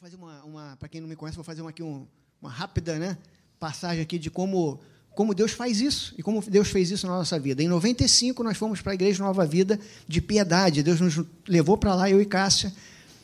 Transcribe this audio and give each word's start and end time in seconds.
Vou 0.00 0.08
fazer 0.08 0.22
uma, 0.22 0.44
uma 0.44 0.76
para 0.76 0.88
quem 0.88 1.00
não 1.00 1.08
me 1.08 1.16
conhece, 1.16 1.34
vou 1.34 1.44
fazer 1.44 1.60
uma, 1.60 1.70
aqui 1.70 1.82
um, 1.82 2.06
uma 2.40 2.48
rápida 2.48 3.00
né, 3.00 3.18
passagem 3.58 4.00
aqui 4.00 4.16
de 4.16 4.30
como, 4.30 4.78
como 5.10 5.34
Deus 5.34 5.50
faz 5.50 5.80
isso 5.80 6.14
e 6.16 6.22
como 6.22 6.40
Deus 6.40 6.68
fez 6.68 6.92
isso 6.92 7.04
na 7.04 7.14
nossa 7.14 7.36
vida. 7.36 7.64
Em 7.64 7.66
95, 7.66 8.44
nós 8.44 8.56
fomos 8.56 8.80
para 8.80 8.92
a 8.92 8.94
Igreja 8.94 9.24
Nova 9.24 9.44
Vida 9.44 9.76
de 10.06 10.20
Piedade. 10.20 10.84
Deus 10.84 11.00
nos 11.00 11.20
levou 11.48 11.76
para 11.76 11.96
lá, 11.96 12.08
eu 12.08 12.22
e 12.22 12.24
Cássia, 12.24 12.72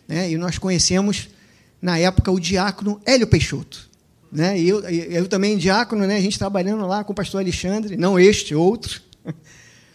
né, 0.09 0.29
e 0.33 0.37
nós 0.37 0.59
conhecemos, 0.59 1.29
na 1.81 1.97
época, 1.97 2.33
o 2.33 2.41
diácono 2.41 3.01
Hélio 3.07 3.29
Peixoto. 3.29 3.89
Né, 4.33 4.59
e 4.59 4.69
eu, 4.69 4.81
eu 4.81 5.29
também, 5.29 5.57
diácono, 5.57 6.05
né, 6.09 6.17
a 6.17 6.21
gente 6.21 6.37
trabalhando 6.37 6.85
lá 6.89 7.05
com 7.05 7.13
o 7.13 7.15
pastor 7.15 7.41
Alexandre, 7.41 7.97
não 7.97 8.19
este, 8.19 8.53
outro. 8.53 9.01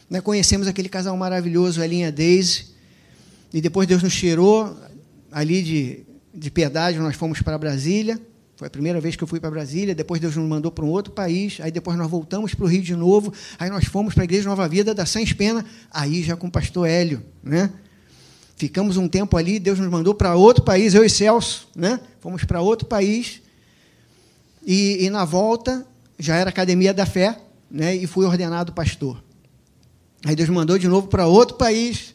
Né, 0.10 0.20
conhecemos 0.22 0.66
aquele 0.66 0.90
casal 0.90 1.16
maravilhoso, 1.16 1.84
Elinha 1.84 2.12
Deise, 2.12 2.66
e 3.54 3.62
depois 3.62 3.88
Deus 3.88 4.02
nos 4.02 4.16
tirou 4.16 4.76
ali 5.32 5.62
de 5.62 6.09
de 6.34 6.52
piedade, 6.52 6.98
nós 7.00 7.16
fomos 7.16 7.42
para 7.42 7.58
Brasília. 7.58 8.20
Foi 8.56 8.68
a 8.68 8.70
primeira 8.70 9.00
vez 9.00 9.16
que 9.16 9.24
eu 9.24 9.28
fui 9.28 9.40
para 9.40 9.50
Brasília. 9.50 9.96
Depois 9.96 10.20
Deus 10.20 10.36
nos 10.36 10.48
mandou 10.48 10.70
para 10.70 10.84
um 10.84 10.90
outro 10.90 11.14
país. 11.14 11.60
Aí 11.62 11.72
depois 11.72 11.98
nós 11.98 12.10
voltamos 12.10 12.54
para 12.54 12.66
o 12.66 12.68
Rio 12.68 12.82
de 12.82 12.94
novo. 12.94 13.34
Aí 13.58 13.70
nós 13.70 13.86
fomos 13.86 14.14
para 14.14 14.24
a 14.24 14.26
Igreja 14.26 14.50
Nova 14.50 14.68
Vida 14.68 14.94
da 14.94 15.06
Sans 15.06 15.32
Pena. 15.32 15.66
Aí 15.90 16.22
já 16.22 16.36
com 16.36 16.48
o 16.48 16.52
pastor 16.52 16.86
Hélio, 16.86 17.24
né? 17.42 17.72
Ficamos 18.58 18.98
um 18.98 19.08
tempo 19.08 19.38
ali. 19.38 19.60
Deus 19.60 19.80
nos 19.80 19.90
mandou 19.90 20.14
para 20.14 20.36
outro 20.36 20.62
país. 20.64 20.94
Eu 20.94 21.06
e 21.06 21.10
Celso, 21.10 21.70
né? 21.74 22.02
Fomos 22.20 22.44
para 22.44 22.60
outro 22.60 22.86
país. 22.86 23.42
E, 24.66 25.06
e 25.06 25.10
na 25.10 25.24
volta 25.24 25.88
já 26.20 26.36
era 26.36 26.50
Academia 26.50 26.94
da 26.94 27.06
Fé, 27.06 27.40
né? 27.72 27.96
E 27.96 28.06
fui 28.06 28.26
ordenado 28.26 28.74
pastor. 28.74 29.24
Aí 30.26 30.36
Deus 30.36 30.50
mandou 30.50 30.78
de 30.78 30.90
novo 30.90 31.08
para 31.08 31.26
outro 31.26 31.56
país. 31.56 32.14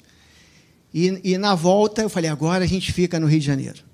E, 0.92 1.20
e 1.24 1.38
na 1.38 1.54
volta 1.54 2.02
eu 2.02 2.10
falei: 2.10 2.28
agora 2.28 2.64
a 2.64 2.66
gente 2.66 2.92
fica 2.92 3.18
no 3.18 3.26
Rio 3.26 3.40
de 3.40 3.46
Janeiro. 3.46 3.93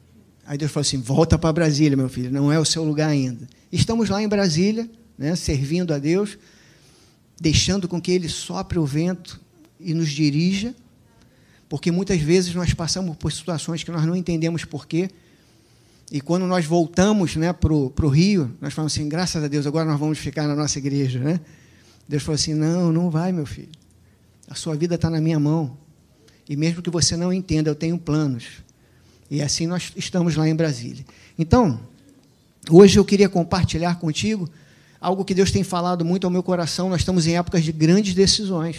Aí 0.50 0.59
Deus 0.59 0.72
falou 0.72 0.82
assim: 0.82 1.00
volta 1.00 1.38
para 1.38 1.52
Brasília, 1.52 1.96
meu 1.96 2.09
filho, 2.09 2.28
não 2.28 2.50
é 2.50 2.59
o 2.59 2.64
seu 2.64 2.82
lugar 2.82 3.09
ainda. 3.09 3.48
Estamos 3.70 4.09
lá 4.09 4.20
em 4.20 4.27
Brasília, 4.27 4.90
né, 5.16 5.37
servindo 5.37 5.95
a 5.95 5.98
Deus, 5.98 6.37
deixando 7.40 7.87
com 7.87 8.01
que 8.01 8.10
Ele 8.10 8.29
sopre 8.29 8.76
o 8.76 8.84
vento 8.84 9.40
e 9.78 9.95
nos 9.95 10.10
dirija, 10.10 10.74
porque 11.68 11.93
muitas 11.93 12.21
vezes 12.21 12.52
nós 12.52 12.74
passamos 12.74 13.16
por 13.16 13.30
situações 13.30 13.84
que 13.84 13.93
nós 13.93 14.04
não 14.04 14.16
entendemos 14.16 14.65
porquê. 14.65 15.09
E 16.10 16.21
quando 16.21 16.45
nós 16.48 16.66
voltamos 16.66 17.37
né, 17.37 17.52
para 17.52 17.73
o 17.73 18.09
Rio, 18.09 18.52
nós 18.60 18.74
falamos 18.74 18.93
assim: 18.93 19.09
graças 19.09 19.45
a 19.45 19.46
Deus, 19.46 19.68
agora 19.68 19.88
nós 19.88 20.01
vamos 20.01 20.18
ficar 20.18 20.48
na 20.48 20.56
nossa 20.56 20.80
igreja. 20.80 21.21
Né? 21.21 21.38
Deus 22.09 22.24
falou 22.24 22.34
assim: 22.34 22.54
não, 22.54 22.90
não 22.90 23.09
vai, 23.09 23.30
meu 23.30 23.46
filho. 23.46 23.71
A 24.48 24.56
sua 24.56 24.74
vida 24.74 24.96
está 24.96 25.09
na 25.09 25.21
minha 25.21 25.38
mão. 25.38 25.78
E 26.48 26.56
mesmo 26.56 26.82
que 26.82 26.90
você 26.90 27.16
não 27.16 27.32
entenda, 27.32 27.71
eu 27.71 27.76
tenho 27.76 27.96
planos. 27.96 28.68
E 29.30 29.40
assim 29.40 29.66
nós 29.66 29.92
estamos 29.96 30.34
lá 30.34 30.48
em 30.48 30.54
Brasília. 30.54 31.04
Então, 31.38 31.80
hoje 32.68 32.98
eu 32.98 33.04
queria 33.04 33.28
compartilhar 33.28 33.95
contigo 34.00 34.48
algo 35.00 35.24
que 35.24 35.32
Deus 35.32 35.50
tem 35.50 35.62
falado 35.62 36.04
muito 36.04 36.26
ao 36.26 36.30
meu 36.30 36.42
coração. 36.42 36.88
Nós 36.88 37.00
estamos 37.00 37.26
em 37.26 37.37
épocas 37.37 37.62
de 37.62 37.72
grandes 37.72 38.12
decisões. 38.12 38.76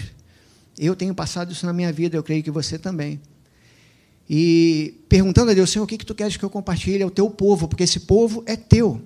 Eu 0.77 0.95
tenho 0.95 1.15
passado 1.15 1.51
isso 1.51 1.65
na 1.65 1.73
minha 1.73 1.91
vida, 1.91 2.17
eu 2.17 2.23
creio 2.23 2.43
que 2.43 2.51
você 2.51 2.77
também. 2.77 3.19
E 4.29 4.93
perguntando 5.09 5.51
a 5.51 5.53
Deus, 5.53 5.69
Senhor, 5.69 5.83
o 5.83 5.87
que, 5.87 5.97
que 5.97 6.05
tu 6.05 6.15
queres 6.15 6.37
que 6.37 6.43
eu 6.43 6.49
compartilhe? 6.49 7.01
É 7.01 7.05
o 7.05 7.11
teu 7.11 7.29
povo, 7.29 7.67
porque 7.67 7.83
esse 7.83 8.01
povo 8.01 8.43
é 8.45 8.55
teu. 8.55 9.01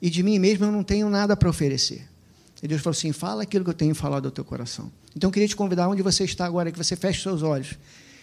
E 0.00 0.08
de 0.08 0.22
mim 0.22 0.38
mesmo 0.38 0.64
eu 0.64 0.72
não 0.72 0.82
tenho 0.82 1.10
nada 1.10 1.36
para 1.36 1.48
oferecer. 1.48 2.06
E 2.62 2.68
Deus 2.68 2.80
falou 2.80 2.96
assim: 2.96 3.12
fala 3.12 3.42
aquilo 3.42 3.64
que 3.64 3.70
eu 3.70 3.74
tenho 3.74 3.94
falado 3.94 4.26
ao 4.26 4.30
teu 4.30 4.44
coração. 4.44 4.90
Então 5.14 5.28
eu 5.28 5.32
queria 5.32 5.48
te 5.48 5.56
convidar 5.56 5.88
onde 5.88 6.02
você 6.02 6.24
está 6.24 6.44
agora, 6.46 6.70
que 6.70 6.78
você 6.78 6.96
feche 6.96 7.22
seus 7.22 7.42
olhos. 7.42 7.76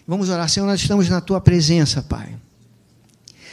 Vamos 0.08 0.30
orar. 0.30 0.48
Senhor, 0.48 0.66
nós 0.66 0.80
estamos 0.80 1.10
na 1.10 1.20
tua 1.20 1.42
presença, 1.42 2.02
Pai. 2.02 2.34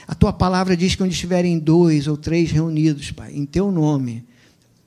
A 0.06 0.14
tua 0.14 0.32
palavra 0.32 0.76
diz 0.76 0.94
que 0.94 1.02
onde 1.02 1.14
estiverem 1.14 1.58
dois 1.58 2.06
ou 2.06 2.16
três 2.16 2.50
reunidos, 2.52 3.10
Pai, 3.10 3.32
em 3.34 3.44
teu 3.44 3.72
nome, 3.72 4.24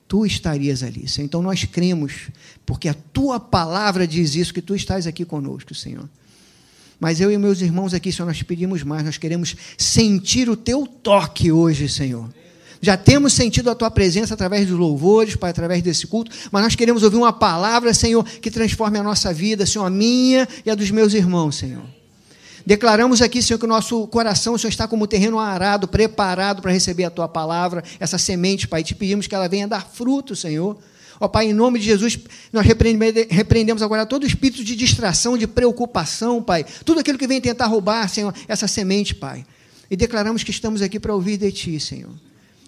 tu 0.08 0.26
estarias 0.26 0.82
ali. 0.82 1.08
Senhor. 1.08 1.26
Então 1.26 1.42
nós 1.42 1.66
cremos, 1.66 2.30
porque 2.66 2.88
a 2.88 2.94
tua 2.94 3.39
palavra 3.39 4.08
diz 4.08 4.36
isso, 4.36 4.54
que 4.54 4.61
tu 4.61 4.76
estás 4.76 5.05
aqui 5.05 5.26
conosco, 5.26 5.76
Senhor. 5.76 6.08
Mas 7.00 7.20
eu 7.20 7.32
e 7.32 7.38
meus 7.38 7.61
irmãos 7.61 7.94
aqui, 7.94 8.11
Senhor, 8.11 8.28
nós 8.28 8.42
pedimos 8.42 8.82
mais, 8.84 9.04
nós 9.04 9.17
queremos 9.17 9.55
sentir 9.78 10.49
o 10.49 10.55
teu 10.55 10.88
toque 10.88 11.52
hoje, 11.52 11.89
Senhor. 11.89 12.30
Já 12.82 12.95
temos 12.95 13.33
sentido 13.33 13.70
a 13.70 13.76
tua 13.76 13.89
presença 13.89 14.33
através 14.33 14.67
dos 14.67 14.77
louvores, 14.77 15.36
Pai, 15.36 15.49
através 15.49 15.82
desse 15.82 16.05
culto, 16.05 16.32
mas 16.52 16.64
nós 16.64 16.76
queremos 16.76 17.04
ouvir 17.04 17.17
uma 17.17 17.33
palavra, 17.33 17.93
Senhor, 17.93 18.23
que 18.23 18.52
transforme 18.52 18.98
a 18.99 19.04
nossa 19.04 19.33
vida, 19.33 19.65
Senhor, 19.65 19.86
a 19.86 19.89
minha 19.89 20.48
e 20.65 20.70
a 20.70 20.76
dos 20.76 20.92
meus 20.92 21.14
irmãos, 21.14 21.55
Senhor. 21.55 21.83
Declaramos 22.66 23.21
aqui, 23.21 23.42
Senhor, 23.42 23.58
que 23.58 23.66
o 23.66 23.67
nosso 23.67 24.05
coração, 24.08 24.58
Senhor, 24.58 24.70
está 24.70 24.87
como 24.87 25.08
terreno 25.08 25.39
arado, 25.39 25.87
preparado 25.87 26.61
para 26.61 26.71
receber 26.71 27.05
a 27.05 27.10
tua 27.10 27.27
palavra, 27.27 27.83
essa 27.98 28.17
semente, 28.17 28.67
Pai. 28.67 28.83
Te 28.83 28.93
pedimos 28.93 29.26
que 29.26 29.33
ela 29.33 29.48
venha 29.48 29.67
dar 29.67 29.87
fruto, 29.87 30.36
Senhor. 30.36 30.77
Ó 31.20 31.27
Pai, 31.30 31.48
em 31.48 31.54
nome 31.54 31.80
de 31.80 31.86
Jesus, 31.86 32.20
nós 32.52 32.66
repreendemos 32.66 33.82
agora 33.82 34.05
todo 34.05 34.23
o 34.23 34.27
espírito 34.27 34.64
de 34.64 34.76
distração, 34.76 35.37
de 35.37 35.48
preocupação, 35.48 36.43
Pai. 36.43 36.66
Tudo 36.83 36.99
aquilo 36.99 37.17
que 37.17 37.26
vem 37.26 37.39
tentar 37.39 37.67
roubar, 37.67 38.08
Senhor, 38.10 38.36
essa 38.48 38.67
semente, 38.67 39.16
Pai. 39.16 39.45
E 39.89 39.95
declaramos 39.95 40.43
que 40.43 40.52
estamos 40.52 40.82
aqui 40.82 40.99
para 40.99 41.14
ouvir 41.14 41.37
de 41.37 41.49
Ti, 41.52 41.80
Senhor. 41.80 42.11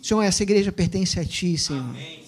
Senhor, 0.01 0.21
essa 0.21 0.43
igreja 0.43 0.71
pertence 0.71 1.19
a 1.19 1.25
Ti, 1.25 1.57
Senhor. 1.57 1.81
Amém, 1.81 2.23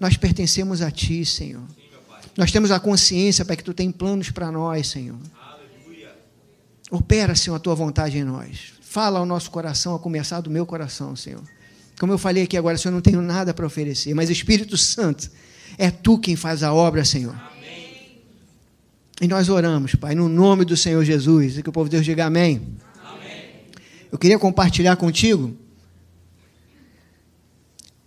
Nós 0.00 0.16
pertencemos 0.16 0.80
a 0.82 0.90
Ti, 0.90 1.24
Senhor. 1.24 1.62
Sim, 1.62 1.88
nós 2.36 2.52
temos 2.52 2.70
a 2.70 2.78
consciência, 2.78 3.44
Pai, 3.44 3.56
que 3.56 3.64
Tu 3.64 3.74
tem 3.74 3.90
planos 3.90 4.30
para 4.30 4.50
nós, 4.52 4.86
Senhor. 4.86 5.18
Aleluia. 5.40 6.16
Opera, 6.90 7.34
Senhor, 7.34 7.56
a 7.56 7.58
Tua 7.58 7.74
vontade 7.74 8.16
em 8.16 8.24
nós. 8.24 8.72
Fala 8.80 9.18
ao 9.18 9.26
nosso 9.26 9.50
coração, 9.50 9.94
a 9.94 9.98
começar 9.98 10.40
do 10.40 10.48
meu 10.48 10.64
coração, 10.64 11.14
Senhor. 11.14 11.42
Como 11.98 12.12
eu 12.12 12.18
falei 12.18 12.44
aqui 12.44 12.56
agora, 12.56 12.78
Senhor, 12.78 12.92
eu 12.92 12.94
não 12.94 13.02
tenho 13.02 13.20
nada 13.20 13.52
para 13.52 13.66
oferecer, 13.66 14.14
mas 14.14 14.30
Espírito 14.30 14.76
Santo, 14.76 15.28
é 15.76 15.90
Tu 15.90 16.18
quem 16.18 16.36
faz 16.36 16.62
a 16.62 16.72
obra, 16.72 17.04
Senhor. 17.04 17.34
Amém. 17.34 18.22
E 19.20 19.26
nós 19.26 19.48
oramos, 19.48 19.96
Pai, 19.96 20.14
no 20.14 20.28
nome 20.28 20.64
do 20.64 20.76
Senhor 20.76 21.04
Jesus, 21.04 21.58
e 21.58 21.62
que 21.62 21.68
o 21.68 21.72
povo 21.72 21.88
de 21.88 21.96
Deus 21.96 22.04
diga 22.04 22.26
amém. 22.26 22.62
amém. 23.04 23.44
Eu 24.12 24.18
queria 24.18 24.38
compartilhar 24.38 24.94
contigo 24.96 25.56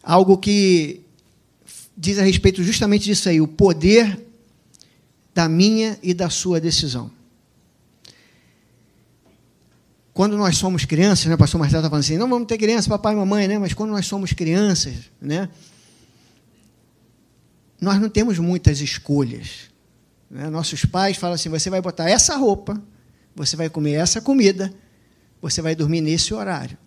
algo 0.03 0.37
que 0.37 1.01
diz 1.95 2.17
a 2.17 2.23
respeito 2.23 2.63
justamente 2.63 3.05
disso 3.05 3.29
aí, 3.29 3.39
o 3.39 3.47
poder 3.47 4.19
da 5.33 5.47
minha 5.47 5.97
e 6.01 6.13
da 6.13 6.29
sua 6.29 6.59
decisão. 6.59 7.11
Quando 10.13 10.35
nós 10.35 10.57
somos 10.57 10.83
crianças, 10.83 11.25
né, 11.25 11.37
pastor 11.37 11.59
Marcelo 11.59 11.79
está 11.79 11.89
falando 11.89 12.03
assim, 12.03 12.17
não 12.17 12.29
vamos 12.29 12.47
ter 12.47 12.57
criança, 12.57 12.89
papai 12.89 13.13
e 13.13 13.15
mamãe, 13.15 13.47
né, 13.47 13.57
mas 13.57 13.73
quando 13.73 13.91
nós 13.91 14.05
somos 14.05 14.33
crianças, 14.33 14.95
né, 15.21 15.47
nós 17.79 17.99
não 17.99 18.09
temos 18.09 18.37
muitas 18.37 18.81
escolhas. 18.81 19.71
Né? 20.29 20.49
Nossos 20.49 20.85
pais 20.85 21.17
falam 21.17 21.35
assim, 21.35 21.49
você 21.49 21.69
vai 21.69 21.81
botar 21.81 22.09
essa 22.09 22.35
roupa, 22.35 22.81
você 23.35 23.55
vai 23.55 23.69
comer 23.69 23.93
essa 23.93 24.21
comida, 24.21 24.73
você 25.41 25.61
vai 25.61 25.75
dormir 25.75 26.01
nesse 26.01 26.33
horário. 26.33 26.77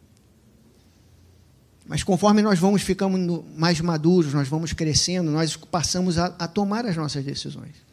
Mas 1.86 2.02
conforme 2.02 2.40
nós 2.40 2.58
vamos 2.58 2.82
ficando 2.82 3.44
mais 3.56 3.80
maduros, 3.80 4.32
nós 4.32 4.48
vamos 4.48 4.72
crescendo, 4.72 5.30
nós 5.30 5.56
passamos 5.56 6.16
a, 6.16 6.26
a 6.38 6.48
tomar 6.48 6.86
as 6.86 6.96
nossas 6.96 7.24
decisões. 7.24 7.84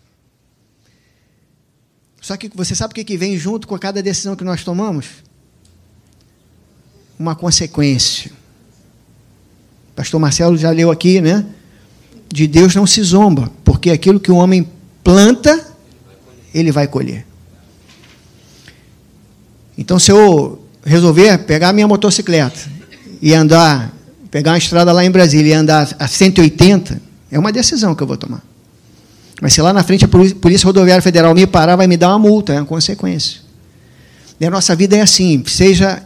Só 2.22 2.38
que 2.38 2.50
você 2.54 2.74
sabe 2.74 2.92
o 2.92 3.06
que 3.06 3.18
vem 3.18 3.38
junto 3.38 3.68
com 3.68 3.78
cada 3.78 4.02
decisão 4.02 4.36
que 4.36 4.44
nós 4.44 4.64
tomamos? 4.64 5.08
Uma 7.20 7.36
consequência. 7.36 8.32
O 9.92 9.96
pastor 9.96 10.20
Marcelo 10.20 10.58
já 10.58 10.70
leu 10.70 10.90
aqui, 10.90 11.20
né? 11.20 11.46
De 12.30 12.48
Deus 12.48 12.74
não 12.74 12.88
se 12.88 13.02
zomba, 13.04 13.52
porque 13.66 13.90
aquilo 13.90 14.20
que 14.20 14.32
o 14.32 14.36
homem 14.36 14.70
planta, 15.04 15.68
ele 16.54 16.72
vai 16.72 16.88
colher. 16.88 17.26
Então, 19.78 20.00
se 20.00 20.12
eu 20.12 20.66
resolver 20.86 21.40
pegar 21.40 21.74
minha 21.74 21.88
motocicleta 21.88 22.81
e 23.22 23.34
andar, 23.34 23.94
pegar 24.30 24.52
uma 24.52 24.58
estrada 24.58 24.92
lá 24.92 25.06
em 25.06 25.12
Brasília 25.12 25.52
e 25.52 25.54
andar 25.54 25.96
a 26.00 26.08
180, 26.08 27.02
é 27.30 27.38
uma 27.38 27.52
decisão 27.52 27.94
que 27.94 28.02
eu 28.02 28.08
vou 28.08 28.18
tomar. 28.18 28.42
Mas 29.42 29.54
se 29.54 29.62
lá 29.62 29.74
na 29.74 29.84
frente 29.84 30.06
a 30.06 30.08
Polícia 30.08 30.66
Rodoviária 30.66 31.02
Federal 31.02 31.34
me 31.34 31.48
parar, 31.48 31.76
vai 31.76 31.88
me 31.88 31.98
dar 31.98 32.10
uma 32.10 32.20
multa, 32.20 32.54
é 32.54 32.60
uma 32.60 32.66
consequência. 32.66 33.42
E 34.40 34.46
a 34.46 34.50
nossa 34.50 34.76
vida 34.76 34.96
é 34.96 35.02
assim, 35.02 35.44
seja 35.46 36.02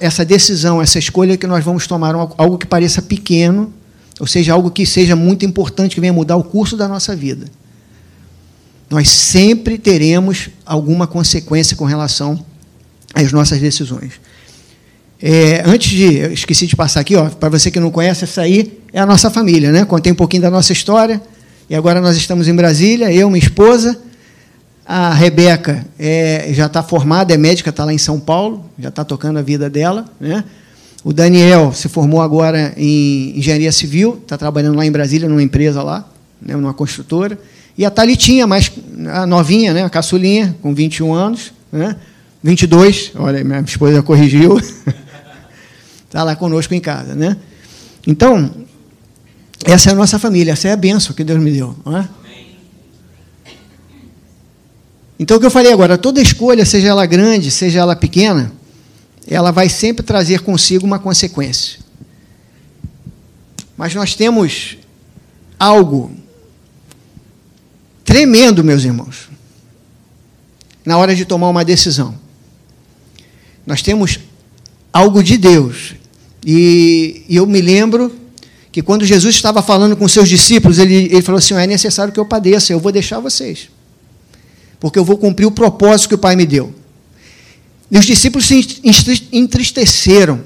essa 0.00 0.24
decisão, 0.24 0.80
essa 0.80 0.98
escolha 0.98 1.36
que 1.36 1.46
nós 1.46 1.64
vamos 1.64 1.86
tomar, 1.86 2.14
algo 2.14 2.58
que 2.58 2.66
pareça 2.66 3.02
pequeno, 3.02 3.72
ou 4.18 4.26
seja, 4.26 4.52
algo 4.52 4.70
que 4.70 4.86
seja 4.86 5.14
muito 5.14 5.44
importante, 5.44 5.94
que 5.94 6.00
venha 6.00 6.12
mudar 6.12 6.36
o 6.36 6.44
curso 6.44 6.76
da 6.76 6.88
nossa 6.88 7.14
vida. 7.14 7.46
Nós 8.88 9.08
sempre 9.10 9.78
teremos 9.78 10.48
alguma 10.64 11.06
consequência 11.06 11.76
com 11.76 11.84
relação 11.84 12.44
às 13.12 13.32
nossas 13.32 13.60
decisões. 13.60 14.14
É, 15.20 15.62
antes 15.64 15.90
de. 15.90 16.16
Eu 16.16 16.32
esqueci 16.32 16.66
de 16.66 16.76
passar 16.76 17.00
aqui, 17.00 17.14
para 17.40 17.48
você 17.48 17.70
que 17.70 17.80
não 17.80 17.90
conhece, 17.90 18.24
essa 18.24 18.42
aí 18.42 18.78
é 18.92 19.00
a 19.00 19.06
nossa 19.06 19.30
família, 19.30 19.72
né? 19.72 19.84
Contei 19.84 20.12
um 20.12 20.16
pouquinho 20.16 20.42
da 20.42 20.50
nossa 20.50 20.72
história. 20.72 21.20
E 21.68 21.74
agora 21.74 22.00
nós 22.00 22.16
estamos 22.16 22.46
em 22.46 22.54
Brasília, 22.54 23.12
eu, 23.12 23.28
minha 23.28 23.42
esposa, 23.42 23.98
A 24.86 25.12
Rebeca 25.12 25.84
é, 25.98 26.50
já 26.52 26.66
está 26.66 26.80
formada, 26.80 27.34
é 27.34 27.36
médica, 27.36 27.70
está 27.70 27.84
lá 27.84 27.92
em 27.92 27.98
São 27.98 28.20
Paulo, 28.20 28.64
já 28.78 28.88
está 28.88 29.04
tocando 29.04 29.38
a 29.38 29.42
vida 29.42 29.68
dela. 29.68 30.04
Né? 30.20 30.44
O 31.02 31.12
Daniel 31.12 31.72
se 31.72 31.88
formou 31.88 32.20
agora 32.20 32.72
em 32.76 33.36
engenharia 33.36 33.72
civil, 33.72 34.18
está 34.22 34.38
trabalhando 34.38 34.76
lá 34.76 34.86
em 34.86 34.92
Brasília, 34.92 35.28
numa 35.28 35.42
empresa 35.42 35.82
lá, 35.82 36.08
né, 36.40 36.54
numa 36.54 36.74
construtora. 36.74 37.38
E 37.76 37.84
a 37.84 37.90
Talitinha, 37.90 38.46
mais 38.46 38.70
a 39.12 39.26
novinha, 39.26 39.74
né, 39.74 39.82
a 39.84 39.90
caçulinha, 39.90 40.56
com 40.62 40.74
21 40.74 41.12
anos, 41.12 41.52
né, 41.72 41.96
22, 42.42 43.12
olha, 43.16 43.42
minha 43.42 43.60
esposa 43.60 44.02
corrigiu, 44.02 44.60
está 46.16 46.24
lá 46.24 46.34
conosco 46.34 46.72
em 46.72 46.80
casa. 46.80 47.14
Né? 47.14 47.36
Então, 48.06 48.50
essa 49.62 49.90
é 49.90 49.92
a 49.92 49.94
nossa 49.96 50.18
família, 50.18 50.52
essa 50.52 50.68
é 50.68 50.72
a 50.72 50.76
benção 50.76 51.14
que 51.14 51.22
Deus 51.22 51.38
me 51.38 51.52
deu. 51.52 51.76
Não 51.84 51.98
é? 51.98 52.08
Então, 55.18 55.36
o 55.36 55.40
que 55.40 55.44
eu 55.46 55.50
falei 55.50 55.72
agora, 55.72 55.98
toda 55.98 56.20
escolha, 56.20 56.64
seja 56.64 56.88
ela 56.88 57.04
grande, 57.04 57.50
seja 57.50 57.80
ela 57.80 57.94
pequena, 57.94 58.52
ela 59.26 59.50
vai 59.50 59.68
sempre 59.68 60.04
trazer 60.04 60.40
consigo 60.40 60.86
uma 60.86 60.98
consequência. 60.98 61.80
Mas 63.76 63.94
nós 63.94 64.14
temos 64.14 64.78
algo 65.58 66.14
tremendo, 68.04 68.64
meus 68.64 68.84
irmãos, 68.84 69.28
na 70.84 70.96
hora 70.96 71.14
de 71.14 71.26
tomar 71.26 71.48
uma 71.48 71.64
decisão. 71.64 72.18
Nós 73.66 73.82
temos 73.82 74.18
algo 74.96 75.22
de 75.22 75.36
Deus. 75.36 75.94
E, 76.46 77.24
e 77.28 77.36
eu 77.36 77.44
me 77.44 77.60
lembro 77.60 78.14
que 78.70 78.80
quando 78.80 79.04
Jesus 79.04 79.34
estava 79.34 79.60
falando 79.60 79.96
com 79.96 80.06
seus 80.06 80.28
discípulos, 80.28 80.78
ele, 80.78 80.94
ele 80.94 81.22
falou 81.22 81.38
assim: 81.38 81.54
é 81.54 81.66
necessário 81.66 82.12
que 82.12 82.20
eu 82.20 82.24
padeça, 82.24 82.72
eu 82.72 82.78
vou 82.78 82.92
deixar 82.92 83.18
vocês 83.18 83.68
porque 84.78 84.98
eu 84.98 85.04
vou 85.04 85.16
cumprir 85.16 85.46
o 85.46 85.50
propósito 85.50 86.10
que 86.10 86.14
o 86.14 86.18
Pai 86.18 86.36
me 86.36 86.46
deu. 86.46 86.74
E 87.90 87.98
os 87.98 88.04
discípulos 88.04 88.46
se 88.46 88.80
entristeceram. 89.32 90.42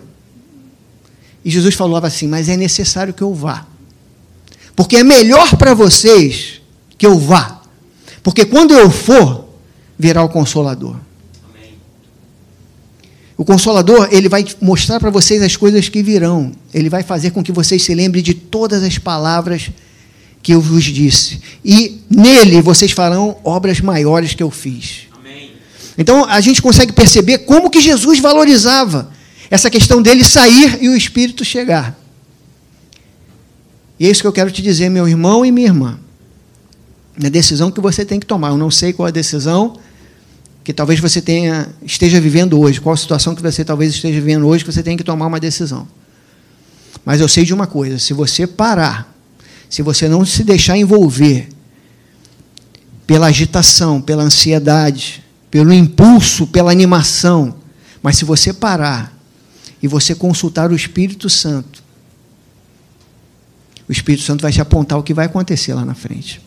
E 1.44 1.50
Jesus 1.50 1.74
falava 1.74 2.06
assim: 2.06 2.26
Mas 2.26 2.48
é 2.48 2.56
necessário 2.56 3.14
que 3.14 3.22
eu 3.22 3.34
vá. 3.34 3.66
Porque 4.76 4.96
é 4.96 5.04
melhor 5.04 5.56
para 5.56 5.74
vocês 5.74 6.60
que 6.96 7.06
eu 7.06 7.18
vá. 7.18 7.60
Porque 8.22 8.44
quando 8.44 8.74
eu 8.74 8.90
for, 8.90 9.48
virá 9.98 10.22
o 10.22 10.28
Consolador. 10.28 10.96
O 13.40 13.44
Consolador, 13.46 14.06
ele 14.12 14.28
vai 14.28 14.44
mostrar 14.60 15.00
para 15.00 15.08
vocês 15.08 15.40
as 15.40 15.56
coisas 15.56 15.88
que 15.88 16.02
virão. 16.02 16.52
Ele 16.74 16.90
vai 16.90 17.02
fazer 17.02 17.30
com 17.30 17.42
que 17.42 17.50
vocês 17.50 17.82
se 17.82 17.94
lembrem 17.94 18.22
de 18.22 18.34
todas 18.34 18.82
as 18.82 18.98
palavras 18.98 19.70
que 20.42 20.52
eu 20.52 20.60
vos 20.60 20.84
disse. 20.84 21.40
E 21.64 22.02
nele 22.10 22.60
vocês 22.60 22.92
farão 22.92 23.38
obras 23.42 23.80
maiores 23.80 24.34
que 24.34 24.42
eu 24.42 24.50
fiz. 24.50 25.06
Amém. 25.18 25.52
Então 25.96 26.26
a 26.26 26.38
gente 26.42 26.60
consegue 26.60 26.92
perceber 26.92 27.38
como 27.38 27.70
que 27.70 27.80
Jesus 27.80 28.18
valorizava 28.18 29.10
essa 29.50 29.70
questão 29.70 30.02
dele 30.02 30.22
sair 30.22 30.76
e 30.78 30.90
o 30.90 30.94
Espírito 30.94 31.42
chegar. 31.42 31.98
E 33.98 34.06
é 34.06 34.10
isso 34.10 34.20
que 34.20 34.28
eu 34.28 34.34
quero 34.34 34.50
te 34.50 34.60
dizer, 34.60 34.90
meu 34.90 35.08
irmão 35.08 35.46
e 35.46 35.50
minha 35.50 35.68
irmã. 35.68 35.98
Na 37.16 37.30
decisão 37.30 37.70
que 37.70 37.80
você 37.80 38.04
tem 38.04 38.20
que 38.20 38.26
tomar. 38.26 38.48
Eu 38.48 38.58
não 38.58 38.70
sei 38.70 38.92
qual 38.92 39.06
a 39.06 39.10
decisão 39.10 39.78
que 40.62 40.72
talvez 40.72 41.00
você 41.00 41.20
tenha, 41.20 41.68
esteja 41.82 42.20
vivendo 42.20 42.58
hoje, 42.60 42.80
qual 42.80 42.92
a 42.92 42.96
situação 42.96 43.34
que 43.34 43.42
você 43.42 43.64
talvez 43.64 43.94
esteja 43.94 44.14
vivendo 44.14 44.46
hoje, 44.46 44.64
que 44.64 44.72
você 44.72 44.82
tem 44.82 44.96
que 44.96 45.04
tomar 45.04 45.26
uma 45.26 45.40
decisão. 45.40 45.88
Mas 47.04 47.20
eu 47.20 47.28
sei 47.28 47.44
de 47.44 47.54
uma 47.54 47.66
coisa: 47.66 47.98
se 47.98 48.12
você 48.12 48.46
parar 48.46 49.10
se 49.70 49.82
você 49.82 50.08
não 50.08 50.26
se 50.26 50.42
deixar 50.42 50.76
envolver 50.76 51.48
pela 53.06 53.28
agitação, 53.28 54.02
pela 54.02 54.24
ansiedade, 54.24 55.24
pelo 55.48 55.72
impulso, 55.72 56.44
pela 56.48 56.72
animação, 56.72 57.54
mas 58.02 58.16
se 58.16 58.24
você 58.24 58.52
parar 58.52 59.16
e 59.80 59.86
você 59.86 60.12
consultar 60.12 60.72
o 60.72 60.74
Espírito 60.74 61.30
Santo, 61.30 61.84
o 63.88 63.92
Espírito 63.92 64.24
Santo 64.24 64.42
vai 64.42 64.50
te 64.50 64.60
apontar 64.60 64.98
o 64.98 65.04
que 65.04 65.14
vai 65.14 65.26
acontecer 65.26 65.72
lá 65.72 65.84
na 65.84 65.94
frente. 65.94 66.40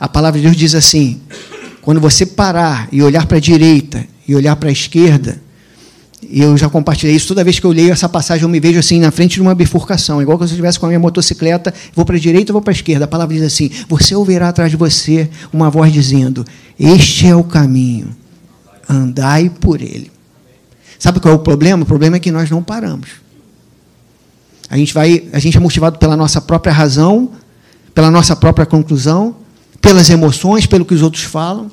A 0.00 0.08
palavra 0.08 0.40
de 0.40 0.46
Deus 0.46 0.56
diz 0.56 0.74
assim: 0.74 1.20
quando 1.88 2.02
você 2.02 2.26
parar 2.26 2.86
e 2.92 3.02
olhar 3.02 3.24
para 3.24 3.38
a 3.38 3.40
direita 3.40 4.04
e 4.28 4.34
olhar 4.34 4.54
para 4.56 4.68
a 4.68 4.72
esquerda, 4.72 5.40
eu 6.30 6.54
já 6.54 6.68
compartilhei 6.68 7.16
isso. 7.16 7.28
Toda 7.28 7.42
vez 7.42 7.58
que 7.58 7.64
eu 7.64 7.70
leio 7.70 7.90
essa 7.90 8.06
passagem, 8.06 8.42
eu 8.42 8.48
me 8.50 8.60
vejo 8.60 8.78
assim 8.78 9.00
na 9.00 9.10
frente 9.10 9.36
de 9.36 9.40
uma 9.40 9.54
bifurcação. 9.54 10.20
Igual 10.20 10.36
se 10.36 10.42
eu 10.42 10.48
estivesse 10.48 10.78
com 10.78 10.84
a 10.84 10.90
minha 10.90 10.98
motocicleta, 10.98 11.72
vou 11.94 12.04
para 12.04 12.16
a 12.16 12.18
direita 12.18 12.52
ou 12.52 12.56
vou 12.56 12.60
para 12.60 12.72
a 12.72 12.76
esquerda. 12.76 13.06
A 13.06 13.08
palavra 13.08 13.34
diz 13.34 13.42
assim: 13.42 13.70
Você 13.88 14.14
ouvirá 14.14 14.50
atrás 14.50 14.70
de 14.70 14.76
você 14.76 15.30
uma 15.50 15.70
voz 15.70 15.90
dizendo: 15.90 16.44
Este 16.78 17.26
é 17.26 17.34
o 17.34 17.42
caminho, 17.42 18.14
andai 18.86 19.48
por 19.48 19.80
ele. 19.80 20.12
Sabe 20.98 21.20
qual 21.20 21.32
é 21.32 21.36
o 21.38 21.40
problema? 21.40 21.84
O 21.84 21.86
problema 21.86 22.16
é 22.16 22.20
que 22.20 22.30
nós 22.30 22.50
não 22.50 22.62
paramos. 22.62 23.08
A 24.68 24.76
gente, 24.76 24.92
vai, 24.92 25.24
a 25.32 25.38
gente 25.38 25.56
é 25.56 25.60
motivado 25.60 25.98
pela 25.98 26.18
nossa 26.18 26.38
própria 26.38 26.70
razão, 26.70 27.30
pela 27.94 28.10
nossa 28.10 28.36
própria 28.36 28.66
conclusão, 28.66 29.36
pelas 29.80 30.10
emoções, 30.10 30.66
pelo 30.66 30.84
que 30.84 30.92
os 30.92 31.00
outros 31.00 31.22
falam, 31.22 31.70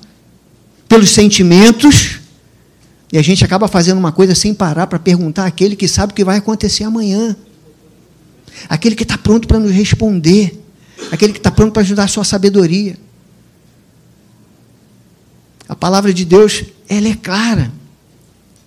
pelos 0.87 1.09
sentimentos 1.09 2.19
e 3.11 3.17
a 3.17 3.21
gente 3.21 3.45
acaba 3.45 3.67
fazendo 3.67 3.97
uma 3.97 4.11
coisa 4.11 4.35
sem 4.35 4.53
parar 4.53 4.87
para 4.87 4.99
perguntar 4.99 5.45
àquele 5.45 5.75
que 5.75 5.87
sabe 5.87 6.11
o 6.11 6.15
que 6.15 6.23
vai 6.23 6.37
acontecer 6.37 6.83
amanhã. 6.83 7.35
Aquele 8.67 8.95
que 8.95 9.03
está 9.03 9.17
pronto 9.17 9.47
para 9.47 9.59
nos 9.59 9.71
responder. 9.71 10.61
Aquele 11.11 11.33
que 11.33 11.39
está 11.39 11.51
pronto 11.51 11.71
para 11.71 11.81
ajudar 11.81 12.05
a 12.05 12.07
sua 12.07 12.23
sabedoria. 12.23 12.97
A 15.67 15.75
palavra 15.75 16.13
de 16.13 16.25
Deus, 16.25 16.63
ela 16.89 17.07
é 17.07 17.15
clara. 17.15 17.71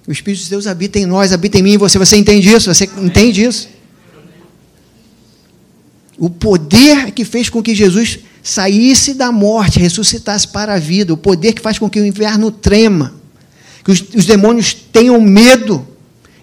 O 0.06 0.12
Espírito 0.12 0.44
de 0.44 0.50
Deus 0.50 0.66
habita 0.66 0.98
em 0.98 1.06
nós, 1.06 1.32
habita 1.32 1.58
em 1.58 1.62
mim, 1.62 1.76
você, 1.76 1.98
você 1.98 2.16
entende 2.16 2.48
isso? 2.48 2.72
Você 2.72 2.88
entende 2.96 3.44
isso? 3.44 3.68
O 6.16 6.30
poder 6.30 7.12
que 7.12 7.24
fez 7.24 7.50
com 7.50 7.62
que 7.62 7.74
Jesus 7.74 8.20
saísse 8.48 9.12
da 9.12 9.30
morte, 9.30 9.78
ressuscitasse 9.78 10.48
para 10.48 10.74
a 10.74 10.78
vida, 10.78 11.12
o 11.12 11.16
poder 11.16 11.52
que 11.52 11.60
faz 11.60 11.78
com 11.78 11.88
que 11.88 12.00
o 12.00 12.06
inverno 12.06 12.50
trema, 12.50 13.14
que 13.84 13.90
os, 13.90 14.02
os 14.14 14.24
demônios 14.24 14.72
tenham 14.72 15.20
medo. 15.20 15.86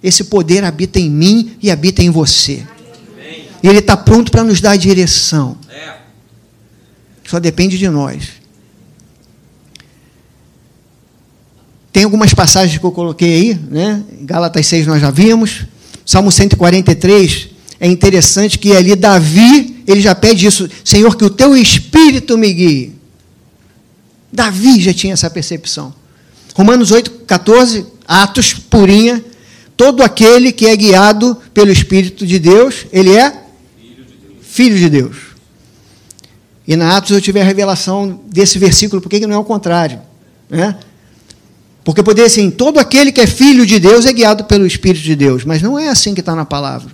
Esse 0.04 0.25
poder 0.25 0.63
habita 0.63 1.00
em 1.00 1.10
mim 1.10 1.57
e 1.62 1.72
habita 1.72 2.04
em 2.04 2.12
você. 2.12 2.63
E 3.63 3.68
Ele 3.68 3.80
está 3.80 3.98
pronto 3.98 4.31
para 4.31 4.44
nos 4.44 4.62
dar 4.62 4.72
a 4.72 4.75
direção. 4.75 5.57
Só 7.28 7.40
depende 7.40 7.75
de 7.75 7.90
nós. 7.90 8.34
Tem 11.92 12.04
algumas 12.04 12.36
passagens 12.36 12.78
que 12.78 12.86
eu 12.86 12.92
coloquei 12.92 13.34
aí, 13.34 13.60
né? 13.72 14.04
Gálatas 14.22 14.68
6 14.68 14.86
nós 14.86 15.02
já 15.02 15.10
vimos. 15.10 15.66
Salmo 16.06 16.31
143 16.31 17.50
é 17.80 17.88
interessante 17.88 18.59
que 18.59 18.76
ali 18.76 18.95
Davi, 18.95 19.74
ele 19.87 20.01
já 20.01 20.15
pede 20.15 20.45
isso, 20.45 20.69
Senhor, 20.83 21.15
que 21.15 21.25
o 21.25 21.30
teu 21.30 21.56
espírito 21.56 22.37
me 22.37 22.51
guie. 22.54 22.95
Davi 24.31 24.81
já 24.81 24.94
tinha 24.94 25.13
essa 25.13 25.30
percepção. 25.30 25.94
Romanos 26.56 26.92
8, 26.92 27.11
14, 27.25 27.85
Atos 28.07 28.54
purinha. 28.54 29.23
Todo 29.77 30.01
aquele 30.01 30.51
que 30.51 30.68
é 30.68 30.75
guiado 30.75 31.37
pelo 31.54 31.69
Espírito 31.69 32.25
de 32.25 32.39
Deus, 32.39 32.85
ele 32.94 33.11
é 33.11 33.44
filho 34.42 34.77
de 34.77 34.89
Deus. 34.89 35.18
E 36.65 36.75
na 36.77 36.95
Atos 36.95 37.11
eu 37.11 37.19
tive 37.19 37.42
a 37.42 37.44
revelação 37.44 38.21
desse 38.27 38.57
versículo, 38.57 39.01
por 39.01 39.09
que 39.09 39.27
não 39.27 39.35
é 39.35 39.37
o 39.37 39.44
contrário? 39.44 39.99
Né? 40.49 40.77
Porque 41.83 42.01
poderia 42.01 42.25
assim, 42.25 42.49
todo 42.49 42.80
aquele 42.80 43.11
que 43.11 43.19
é 43.19 43.27
filho 43.27 43.65
de 43.65 43.80
Deus 43.80 44.06
é 44.06 44.13
guiado 44.13 44.45
pelo 44.45 44.65
Espírito 44.65 45.04
de 45.04 45.15
Deus, 45.15 45.44
mas 45.44 45.61
não 45.61 45.77
é 45.77 45.89
assim 45.89 46.13
que 46.13 46.21
está 46.21 46.33
na 46.33 46.45
palavra. 46.45 46.92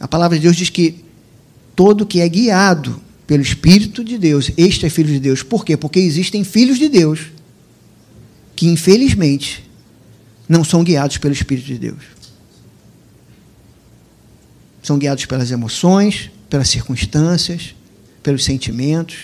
A 0.00 0.08
palavra 0.08 0.38
de 0.38 0.44
Deus 0.44 0.56
diz 0.56 0.70
que 0.70 1.04
todo 1.80 2.04
que 2.04 2.20
é 2.20 2.28
guiado 2.28 3.00
pelo 3.26 3.42
Espírito 3.42 4.04
de 4.04 4.18
Deus, 4.18 4.52
este 4.54 4.84
é 4.84 4.90
filho 4.90 5.08
de 5.08 5.18
Deus. 5.18 5.42
Por 5.42 5.64
quê? 5.64 5.78
Porque 5.78 5.98
existem 5.98 6.44
filhos 6.44 6.78
de 6.78 6.90
Deus 6.90 7.28
que, 8.54 8.66
infelizmente, 8.66 9.66
não 10.46 10.62
são 10.62 10.84
guiados 10.84 11.16
pelo 11.16 11.32
Espírito 11.32 11.64
de 11.68 11.78
Deus. 11.78 12.02
São 14.82 14.98
guiados 14.98 15.24
pelas 15.24 15.50
emoções, 15.50 16.30
pelas 16.50 16.68
circunstâncias, 16.68 17.74
pelos 18.22 18.44
sentimentos. 18.44 19.16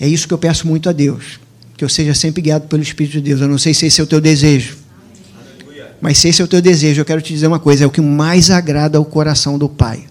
É 0.00 0.08
isso 0.08 0.26
que 0.26 0.32
eu 0.32 0.38
peço 0.38 0.66
muito 0.66 0.88
a 0.88 0.92
Deus, 0.92 1.38
que 1.76 1.84
eu 1.84 1.90
seja 1.90 2.14
sempre 2.14 2.40
guiado 2.40 2.68
pelo 2.68 2.82
Espírito 2.82 3.12
de 3.12 3.20
Deus. 3.20 3.42
Eu 3.42 3.48
não 3.48 3.58
sei 3.58 3.74
se 3.74 3.84
esse 3.84 4.00
é 4.00 4.04
o 4.04 4.06
teu 4.06 4.18
desejo. 4.18 4.78
Mas 6.00 6.16
se 6.16 6.28
esse 6.28 6.40
é 6.40 6.44
o 6.46 6.48
teu 6.48 6.62
desejo, 6.62 7.02
eu 7.02 7.04
quero 7.04 7.20
te 7.20 7.34
dizer 7.34 7.48
uma 7.48 7.60
coisa: 7.60 7.84
é 7.84 7.86
o 7.86 7.90
que 7.90 8.00
mais 8.00 8.50
agrada 8.50 8.96
ao 8.96 9.04
coração 9.04 9.58
do 9.58 9.68
Pai. 9.68 10.06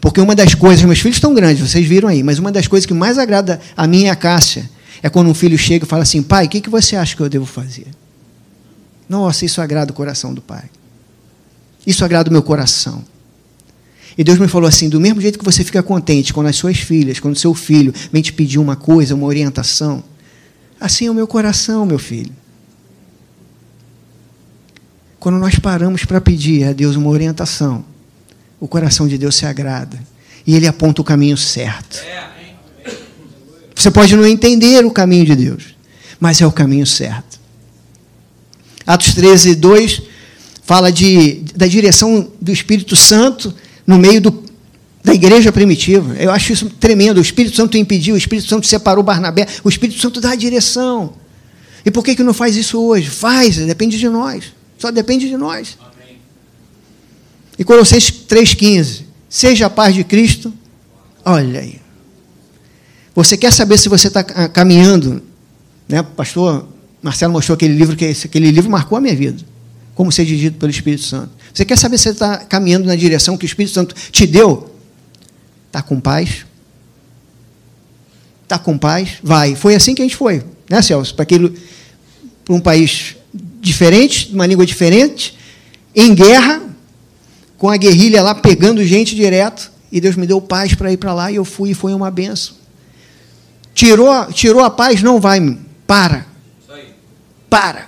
Porque 0.00 0.20
uma 0.20 0.34
das 0.34 0.54
coisas, 0.54 0.84
meus 0.84 1.00
filhos 1.00 1.16
estão 1.16 1.34
grandes, 1.34 1.68
vocês 1.68 1.86
viram 1.86 2.08
aí, 2.08 2.22
mas 2.22 2.38
uma 2.38 2.52
das 2.52 2.66
coisas 2.66 2.86
que 2.86 2.94
mais 2.94 3.18
agrada 3.18 3.60
a 3.76 3.86
mim 3.86 4.04
e 4.04 4.08
a 4.08 4.16
Cássia 4.16 4.68
é 5.02 5.08
quando 5.08 5.28
um 5.28 5.34
filho 5.34 5.56
chega 5.58 5.84
e 5.84 5.88
fala 5.88 6.02
assim: 6.02 6.22
pai, 6.22 6.46
o 6.46 6.48
que, 6.48 6.60
que 6.60 6.70
você 6.70 6.96
acha 6.96 7.16
que 7.16 7.22
eu 7.22 7.28
devo 7.28 7.46
fazer? 7.46 7.86
Nossa, 9.08 9.44
isso 9.44 9.60
agrada 9.60 9.92
o 9.92 9.94
coração 9.94 10.34
do 10.34 10.42
pai. 10.42 10.64
Isso 11.86 12.04
agrada 12.04 12.28
o 12.28 12.32
meu 12.32 12.42
coração. 12.42 13.04
E 14.18 14.24
Deus 14.24 14.38
me 14.38 14.48
falou 14.48 14.68
assim: 14.68 14.88
do 14.88 15.00
mesmo 15.00 15.20
jeito 15.20 15.38
que 15.38 15.44
você 15.44 15.62
fica 15.62 15.82
contente 15.82 16.32
quando 16.32 16.48
as 16.48 16.56
suas 16.56 16.78
filhas, 16.78 17.20
quando 17.20 17.36
seu 17.36 17.54
filho 17.54 17.92
vem 18.12 18.22
te 18.22 18.32
pedir 18.32 18.58
uma 18.58 18.76
coisa, 18.76 19.14
uma 19.14 19.26
orientação, 19.26 20.02
assim 20.80 21.06
é 21.06 21.10
o 21.10 21.14
meu 21.14 21.26
coração, 21.26 21.86
meu 21.86 21.98
filho. 21.98 22.32
Quando 25.18 25.38
nós 25.38 25.58
paramos 25.58 26.04
para 26.04 26.20
pedir 26.20 26.64
a 26.64 26.72
Deus 26.72 26.96
uma 26.96 27.10
orientação, 27.10 27.84
o 28.60 28.66
coração 28.66 29.06
de 29.06 29.18
Deus 29.18 29.34
se 29.34 29.46
agrada 29.46 29.98
e 30.46 30.54
ele 30.54 30.66
aponta 30.66 31.00
o 31.00 31.04
caminho 31.04 31.36
certo. 31.36 32.00
Você 33.74 33.90
pode 33.90 34.16
não 34.16 34.26
entender 34.26 34.84
o 34.84 34.90
caminho 34.90 35.26
de 35.26 35.36
Deus, 35.36 35.64
mas 36.18 36.40
é 36.40 36.46
o 36.46 36.52
caminho 36.52 36.86
certo. 36.86 37.38
Atos 38.86 39.14
13, 39.14 39.56
2 39.56 40.02
fala 40.62 40.90
de, 40.90 41.42
da 41.54 41.66
direção 41.66 42.28
do 42.40 42.50
Espírito 42.50 42.96
Santo 42.96 43.54
no 43.86 43.98
meio 43.98 44.20
do, 44.20 44.44
da 45.04 45.14
igreja 45.14 45.52
primitiva. 45.52 46.16
Eu 46.16 46.30
acho 46.32 46.52
isso 46.52 46.68
tremendo. 46.70 47.18
O 47.18 47.20
Espírito 47.20 47.56
Santo 47.56 47.76
impediu, 47.76 48.14
o 48.14 48.18
Espírito 48.18 48.48
Santo 48.48 48.66
separou 48.66 49.04
Barnabé, 49.04 49.46
o 49.62 49.68
Espírito 49.68 50.00
Santo 50.00 50.20
dá 50.20 50.30
a 50.30 50.36
direção. 50.36 51.14
E 51.84 51.90
por 51.90 52.04
que, 52.04 52.16
que 52.16 52.22
não 52.24 52.34
faz 52.34 52.56
isso 52.56 52.80
hoje? 52.80 53.08
Faz, 53.08 53.56
depende 53.56 53.96
de 53.96 54.08
nós. 54.08 54.44
Só 54.76 54.90
depende 54.90 55.28
de 55.28 55.36
nós. 55.36 55.78
E 57.58 57.64
Colossenses 57.64 58.10
3,15. 58.28 59.02
Seja 59.28 59.66
a 59.66 59.70
paz 59.70 59.94
de 59.94 60.04
Cristo. 60.04 60.52
Olha 61.24 61.60
aí. 61.60 61.80
Você 63.14 63.36
quer 63.36 63.52
saber 63.52 63.78
se 63.78 63.88
você 63.88 64.08
está 64.08 64.22
caminhando? 64.22 65.22
Né? 65.88 66.02
Pastor 66.02 66.68
Marcelo 67.02 67.32
mostrou 67.32 67.54
aquele 67.54 67.74
livro, 67.74 67.96
que 67.96 68.04
aquele 68.04 68.50
livro 68.50 68.70
marcou 68.70 68.98
a 68.98 69.00
minha 69.00 69.14
vida 69.14 69.42
como 69.96 70.12
ser 70.12 70.26
dirigido 70.26 70.58
pelo 70.58 70.70
Espírito 70.70 71.02
Santo. 71.04 71.30
Você 71.52 71.64
quer 71.64 71.78
saber 71.78 71.96
se 71.96 72.04
você 72.04 72.10
está 72.10 72.36
caminhando 72.36 72.86
na 72.86 72.94
direção 72.94 73.36
que 73.36 73.46
o 73.46 73.48
Espírito 73.48 73.72
Santo 73.72 73.94
te 74.12 74.26
deu? 74.26 74.70
Está 75.68 75.80
com 75.80 75.98
paz? 75.98 76.44
Está 78.42 78.58
com 78.58 78.76
paz? 78.76 79.14
Vai. 79.22 79.56
Foi 79.56 79.74
assim 79.74 79.94
que 79.94 80.02
a 80.02 80.04
gente 80.04 80.14
foi, 80.14 80.44
né, 80.68 80.82
Celso? 80.82 81.14
Para 81.14 81.22
aquele, 81.22 81.58
para 82.44 82.54
um 82.54 82.60
país 82.60 83.16
diferente, 83.60 84.30
uma 84.34 84.46
língua 84.46 84.66
diferente, 84.66 85.34
em 85.94 86.14
guerra, 86.14 86.62
com 87.58 87.70
a 87.70 87.76
guerrilha 87.76 88.22
lá 88.22 88.34
pegando 88.34 88.84
gente 88.84 89.14
direto, 89.14 89.70
e 89.90 90.00
Deus 90.00 90.16
me 90.16 90.26
deu 90.26 90.40
paz 90.40 90.74
para 90.74 90.92
ir 90.92 90.96
para 90.96 91.14
lá, 91.14 91.30
e 91.30 91.36
eu 91.36 91.44
fui, 91.44 91.70
e 91.70 91.74
foi 91.74 91.94
uma 91.94 92.10
benção. 92.10 92.54
Tirou, 93.74 94.26
tirou 94.32 94.62
a 94.62 94.70
paz? 94.70 95.02
Não 95.02 95.20
vai, 95.20 95.58
para. 95.86 96.26
Para. 97.48 97.86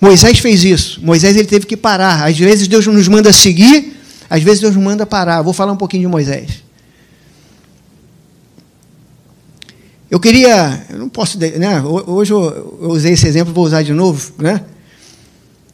Moisés 0.00 0.38
fez 0.38 0.64
isso. 0.64 1.00
Moisés 1.02 1.36
ele 1.36 1.48
teve 1.48 1.66
que 1.66 1.76
parar. 1.76 2.26
Às 2.26 2.38
vezes 2.38 2.68
Deus 2.68 2.86
nos 2.86 3.08
manda 3.08 3.32
seguir, 3.32 3.96
às 4.28 4.42
vezes 4.42 4.60
Deus 4.60 4.74
nos 4.74 4.84
manda 4.84 5.06
parar. 5.06 5.42
Vou 5.42 5.52
falar 5.52 5.72
um 5.72 5.76
pouquinho 5.76 6.02
de 6.02 6.08
Moisés. 6.08 6.62
Eu 10.10 10.18
queria, 10.18 10.86
eu 10.88 10.98
não 10.98 11.08
posso, 11.08 11.38
né? 11.38 11.82
Hoje 11.82 12.32
eu, 12.32 12.78
usei 12.80 13.12
esse 13.12 13.26
exemplo, 13.26 13.52
vou 13.52 13.64
usar 13.64 13.82
de 13.82 13.92
novo, 13.92 14.32
né? 14.38 14.64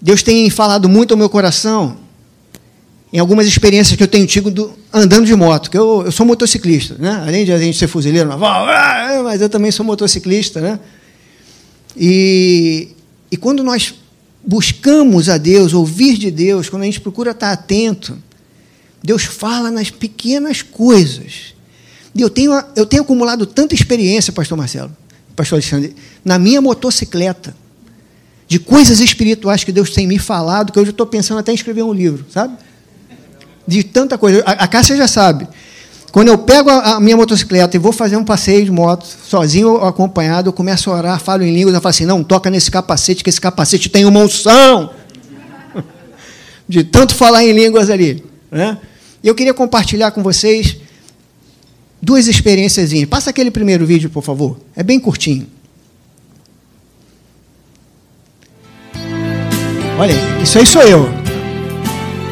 Deus 0.01 0.23
tem 0.23 0.51
falado 0.51 0.89
muito 0.89 1.13
ao 1.13 1.19
meu 1.19 1.31
coração 1.31 2.04
em 3.15 3.21
algumas 3.21 3.47
experiências 3.47 3.97
que 3.97 4.03
eu 4.03 4.09
tenho 4.09 4.27
tido 4.27 4.51
do, 4.51 4.75
andando 4.93 5.25
de 5.25 5.37
moto, 5.37 5.71
que 5.71 5.79
eu, 5.79 6.03
eu 6.05 6.11
sou 6.11 6.27
motociclista, 6.27 6.97
né? 6.99 7.23
Além 7.25 7.45
de 7.45 7.53
a 7.53 7.59
gente 7.59 7.79
ser 7.79 7.87
fuzileiro 7.87 8.29
naval, 8.29 8.67
ah, 8.69 9.21
mas 9.23 9.41
eu 9.41 9.49
também 9.49 9.71
sou 9.71 9.87
motociclista, 9.87 10.61
né? 10.61 10.81
E, 11.97 12.89
e 13.31 13.37
quando 13.37 13.63
nós 13.63 13.95
buscamos 14.45 15.29
a 15.29 15.39
Deus, 15.39 15.73
ouvir 15.73 16.19
de 16.19 16.29
Deus, 16.29 16.69
quando 16.69 16.83
a 16.83 16.87
gente 16.87 17.01
procura 17.01 17.31
estar 17.31 17.53
atento, 17.53 18.19
Deus 19.01 19.23
fala 19.23 19.71
nas 19.71 19.91
pequenas 19.91 20.61
coisas. 20.61 21.55
Eu 22.19 22.29
tenho, 22.29 22.51
eu 22.75 22.85
tenho 22.85 23.05
acumulado 23.05 23.47
tanta 23.47 23.77
experiência, 23.77 24.33
pastor 24.33 24.59
Marcelo, 24.59 24.91
pastor 25.37 25.59
Alexandre, 25.59 25.95
na 26.25 26.37
minha 26.37 26.61
motocicleta, 26.61 27.55
de 28.49 28.59
coisas 28.59 28.99
espirituais 28.99 29.63
que 29.63 29.71
Deus 29.71 29.91
tem 29.91 30.05
me 30.05 30.19
falado, 30.19 30.73
que 30.73 30.81
hoje 30.81 30.89
eu 30.89 30.95
estou 30.95 31.07
pensando 31.07 31.39
até 31.39 31.53
em 31.53 31.55
escrever 31.55 31.85
um 31.85 31.93
livro, 31.93 32.27
sabe? 32.29 32.57
De 33.67 33.83
tanta 33.83 34.19
coisa. 34.19 34.43
A, 34.45 34.53
a 34.53 34.69
Cássia 34.69 34.97
já 34.97 35.09
sabe. 35.09 35.49
Quando 36.15 36.29
eu 36.29 36.39
pego 36.39 36.71
a, 36.71 37.01
minha 37.01 37.17
motocicleta 37.17 37.77
e 37.77 37.81
vou 37.81 37.93
fazer 37.93 38.17
um 38.17 38.25
passeio 38.25 38.65
de 38.65 38.71
moto, 38.71 39.05
sozinho 39.05 39.71
ou 39.71 39.85
acompanhado, 39.85 40.49
eu 40.49 40.53
começo 40.53 40.89
a 40.91 40.95
orar, 40.95 41.21
falo 41.21 41.43
em 41.43 41.53
línguas, 41.53 41.75
eu 41.75 41.81
falo 41.81 41.91
assim, 41.91 42.05
não, 42.05 42.23
toca 42.23 42.49
nesse 42.51 42.71
capacete, 42.71 43.25
que 43.25 43.29
esse 43.29 43.41
capacete 43.41 43.89
tem 43.89 44.05
uma 44.05 44.21
unção. 44.21 44.91
De 46.69 46.85
tanto 46.85 47.17
falar 47.17 47.45
em 47.45 47.53
línguas 47.53 47.91
ali. 47.91 48.25
Né? 48.49 48.79
Eu 49.25 49.35
queria 49.35 49.53
compartilhar 49.53 50.13
com 50.13 50.23
vocês 50.23 50.77
duas 52.01 52.29
experiências. 52.29 52.93
Passa 53.07 53.31
aquele 53.31 53.51
primeiro 53.51 53.85
vídeo, 53.85 54.09
por 54.09 54.23
favor. 54.23 54.61
É 54.77 54.85
bem 54.85 55.01
curtinho. 55.01 55.49
Olha, 59.99 60.15
isso 60.43 60.59
aí 60.59 60.67
sou 60.67 60.83
eu. 60.83 61.24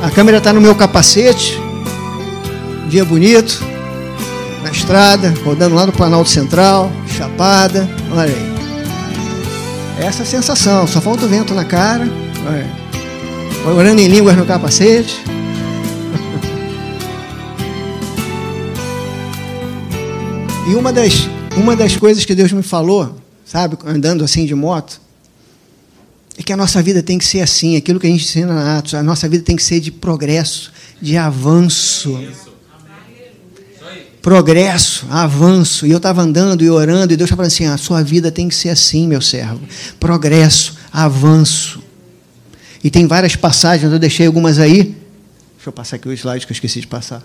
A 0.03 0.11
câmera 0.11 0.39
está 0.39 0.53
no 0.53 0.61
meu 0.61 0.75
capacete. 0.75 1.61
Dia 2.89 3.05
bonito 3.05 3.63
na 4.63 4.71
estrada, 4.71 5.33
rodando 5.45 5.75
lá 5.75 5.87
no 5.87 5.93
Planalto 5.93 6.29
Central, 6.29 6.91
chapada, 7.07 7.89
olha 8.11 8.35
aí. 8.35 8.53
Essa 9.99 10.23
é 10.23 10.25
a 10.25 10.27
sensação, 10.27 10.87
só 10.87 11.01
falta 11.01 11.25
o 11.25 11.29
vento 11.29 11.55
na 11.55 11.65
cara, 11.65 12.09
olha. 12.47 13.77
orando 13.77 14.01
em 14.01 14.09
línguas 14.09 14.37
no 14.37 14.45
capacete. 14.45 15.23
E 20.65 20.77
uma 20.77 20.93
das, 20.93 21.29
uma 21.57 21.75
das 21.75 21.97
coisas 21.97 22.25
que 22.25 22.37
Deus 22.37 22.53
me 22.53 22.63
falou, 22.63 23.17
sabe, 23.45 23.77
andando 23.85 24.23
assim 24.23 24.47
de 24.47 24.55
moto, 24.55 25.02
é 26.43 26.45
que 26.45 26.53
a 26.53 26.57
nossa 26.57 26.83
vida 26.83 27.03
tem 27.03 27.19
que 27.19 27.25
ser 27.25 27.41
assim, 27.41 27.77
aquilo 27.77 27.99
que 27.99 28.07
a 28.07 28.11
gente 28.11 28.25
ensina 28.25 28.55
na 28.55 28.79
Atos, 28.79 28.95
a 28.95 29.03
nossa 29.03 29.29
vida 29.29 29.45
tem 29.45 29.57
que 29.57 29.63
ser 29.63 29.81
de 29.81 29.91
progresso, 29.91 30.73
de 31.01 31.17
avanço. 31.17 32.19
Progresso, 34.21 35.07
avanço. 35.11 35.87
E 35.87 35.91
eu 35.91 35.97
estava 35.97 36.23
andando 36.23 36.63
e 36.63 36.71
orando, 36.71 37.13
e 37.13 37.17
Deus 37.17 37.29
estava 37.29 37.47
assim: 37.47 37.67
a 37.67 37.77
sua 37.77 38.03
vida 38.03 38.31
tem 38.31 38.49
que 38.49 38.55
ser 38.55 38.69
assim, 38.69 39.09
meu 39.09 39.21
servo. 39.21 39.61
Progresso, 39.99 40.77
avanço. 40.93 41.83
E 42.85 42.91
tem 42.91 43.07
várias 43.07 43.35
passagens, 43.35 43.93
eu 43.93 43.99
deixei 43.99 44.27
algumas 44.27 44.59
aí. 44.59 44.97
Deixa 45.57 45.69
eu 45.69 45.73
passar 45.73 45.97
aqui 45.97 46.09
o 46.09 46.13
slide 46.13 46.47
que 46.47 46.53
eu 46.53 46.55
esqueci 46.55 46.81
de 46.81 46.87
passar. 46.87 47.23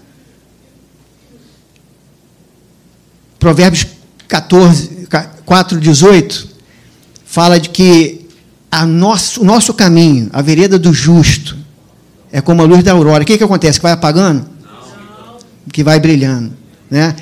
Provérbios 3.40 3.86
14, 4.28 5.08
4, 5.46 5.80
18, 5.80 6.50
fala 7.26 7.60
de 7.60 7.70
que 7.70 8.27
a 8.78 8.86
nosso, 8.86 9.42
o 9.42 9.44
nosso 9.44 9.74
caminho, 9.74 10.30
a 10.32 10.40
vereda 10.40 10.78
do 10.78 10.94
justo, 10.94 11.58
é 12.32 12.40
como 12.42 12.62
a 12.62 12.66
luz 12.66 12.84
da 12.84 12.92
aurora. 12.92 13.24
O 13.24 13.26
que, 13.26 13.36
que 13.36 13.44
acontece? 13.44 13.80
Que 13.80 13.84
vai 13.84 13.94
apagando? 13.94 14.46
Não. 14.62 15.38
Que 15.74 15.84
vai 15.84 16.00
brilhando. 16.00 16.54
Né? 16.90 17.16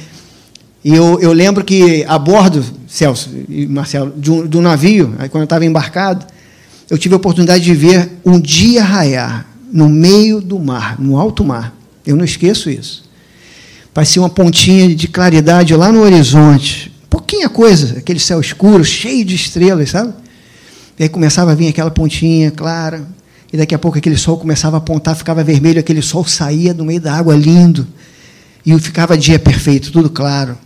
E 0.84 0.94
eu, 0.94 1.18
eu 1.22 1.32
lembro 1.32 1.64
que 1.64 2.04
a 2.10 2.20
bordo, 2.20 2.64
Celso 2.88 3.30
e 3.48 3.66
Marcelo, 3.68 4.14
de 4.18 4.58
um 4.58 4.62
navio, 4.62 5.16
aí 5.18 5.30
quando 5.30 5.44
eu 5.44 5.46
estava 5.46 5.66
embarcado, 5.66 6.26
eu 6.90 6.98
tive 6.98 7.14
a 7.14 7.18
oportunidade 7.18 7.64
de 7.64 7.74
ver 7.74 8.12
um 8.26 8.38
dia 8.38 8.84
raiar 8.84 9.48
no 9.72 9.88
meio 9.88 10.42
do 10.42 10.60
mar, 10.60 11.00
no 11.00 11.18
alto 11.18 11.44
mar. 11.44 11.74
Eu 12.06 12.18
não 12.18 12.26
esqueço 12.26 12.70
isso. 12.70 13.06
Parecia 13.94 14.22
uma 14.22 14.30
pontinha 14.30 14.94
de 14.94 15.08
claridade 15.08 15.74
lá 15.74 15.90
no 15.90 16.02
horizonte. 16.02 16.92
Pouquinha 17.10 17.48
coisa, 17.48 18.00
aquele 18.00 18.20
céu 18.20 18.42
escuro, 18.42 18.84
cheio 18.84 19.24
de 19.24 19.36
estrelas, 19.36 19.92
sabe? 19.92 20.14
E 20.98 21.04
aí 21.04 21.10
começava 21.10 21.52
a 21.52 21.56
vir 21.56 21.68
aquela 21.68 21.92
pontinha 21.92 22.52
clara, 22.52 23.08
e 23.52 23.58
daqui 23.58 23.76
a 23.76 23.80
pouco 23.80 23.98
aquele 23.98 24.18
sol 24.18 24.38
começava 24.38 24.78
a 24.78 24.80
apontar, 24.80 25.16
ficava 25.16 25.44
vermelho, 25.44 25.80
aquele 25.80 26.02
sol 26.02 26.26
saía 26.26 26.74
do 26.74 26.84
meio 26.84 27.00
da 27.00 27.14
água 27.14 27.36
lindo. 27.36 27.88
E 28.66 28.78
ficava 28.80 29.18
dia 29.18 29.38
perfeito, 29.38 29.92
tudo 29.92 30.10
claro. 30.10 30.58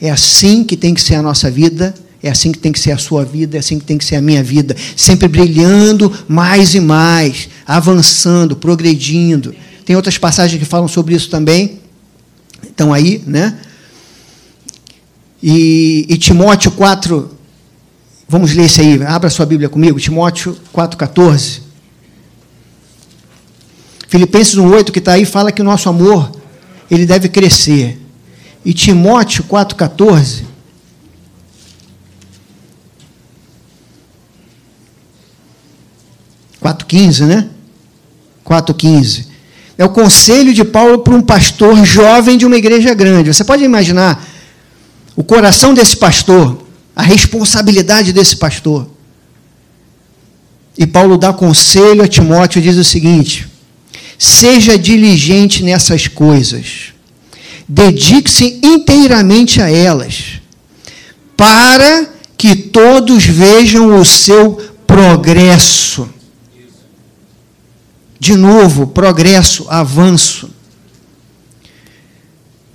É 0.00 0.10
assim 0.10 0.64
que 0.64 0.76
tem 0.76 0.94
que 0.94 1.00
ser 1.00 1.16
a 1.16 1.22
nossa 1.22 1.50
vida, 1.50 1.94
é 2.22 2.30
assim 2.30 2.50
que 2.50 2.58
tem 2.58 2.72
que 2.72 2.80
ser 2.80 2.92
a 2.92 2.98
sua 2.98 3.24
vida, 3.24 3.56
é 3.56 3.60
assim 3.60 3.78
que 3.78 3.84
tem 3.84 3.98
que 3.98 4.04
ser 4.04 4.16
a 4.16 4.22
minha 4.22 4.42
vida. 4.42 4.74
Sempre 4.96 5.28
brilhando 5.28 6.12
mais 6.26 6.74
e 6.74 6.80
mais, 6.80 7.48
avançando, 7.66 8.56
progredindo. 8.56 9.54
Tem 9.84 9.94
outras 9.94 10.16
passagens 10.18 10.58
que 10.58 10.64
falam 10.64 10.88
sobre 10.88 11.14
isso 11.14 11.28
também. 11.28 11.80
Estão 12.62 12.92
aí, 12.92 13.22
né? 13.26 13.58
E, 15.42 16.06
e 16.08 16.16
Timóteo 16.16 16.70
4, 16.70 17.30
vamos 18.32 18.54
ler 18.54 18.64
isso 18.64 18.80
aí, 18.80 19.02
abra 19.04 19.28
sua 19.28 19.44
Bíblia 19.44 19.68
comigo, 19.68 20.00
Timóteo 20.00 20.56
4,14. 20.74 21.60
Filipenses 24.08 24.56
1,8 24.56 24.90
que 24.90 25.00
está 25.00 25.12
aí 25.12 25.26
fala 25.26 25.52
que 25.52 25.60
o 25.60 25.64
nosso 25.64 25.86
amor 25.86 26.32
ele 26.90 27.04
deve 27.04 27.28
crescer. 27.28 28.00
E 28.64 28.72
Timóteo 28.72 29.44
4,14. 29.44 30.44
Quatro 36.58 36.86
quinze, 36.86 37.24
né? 37.26 37.50
4,15. 38.46 39.26
É 39.76 39.84
o 39.84 39.90
conselho 39.90 40.54
de 40.54 40.64
Paulo 40.64 41.00
para 41.00 41.14
um 41.14 41.20
pastor 41.20 41.84
jovem 41.84 42.38
de 42.38 42.46
uma 42.46 42.56
igreja 42.56 42.94
grande. 42.94 43.34
Você 43.34 43.44
pode 43.44 43.62
imaginar 43.62 44.24
o 45.14 45.22
coração 45.22 45.74
desse 45.74 45.98
pastor, 45.98 46.61
a 46.94 47.02
responsabilidade 47.02 48.12
desse 48.12 48.36
pastor. 48.36 48.88
E 50.76 50.86
Paulo 50.86 51.18
dá 51.18 51.32
conselho 51.32 52.02
a 52.02 52.08
Timóteo 52.08 52.62
diz 52.62 52.76
o 52.76 52.84
seguinte: 52.84 53.48
seja 54.18 54.78
diligente 54.78 55.62
nessas 55.62 56.08
coisas, 56.08 56.92
dedique-se 57.68 58.60
inteiramente 58.62 59.60
a 59.60 59.70
elas, 59.70 60.40
para 61.36 62.08
que 62.36 62.54
todos 62.54 63.24
vejam 63.24 63.98
o 63.98 64.04
seu 64.04 64.54
progresso. 64.86 66.08
De 68.18 68.36
novo, 68.36 68.86
progresso, 68.86 69.66
avanço. 69.68 70.50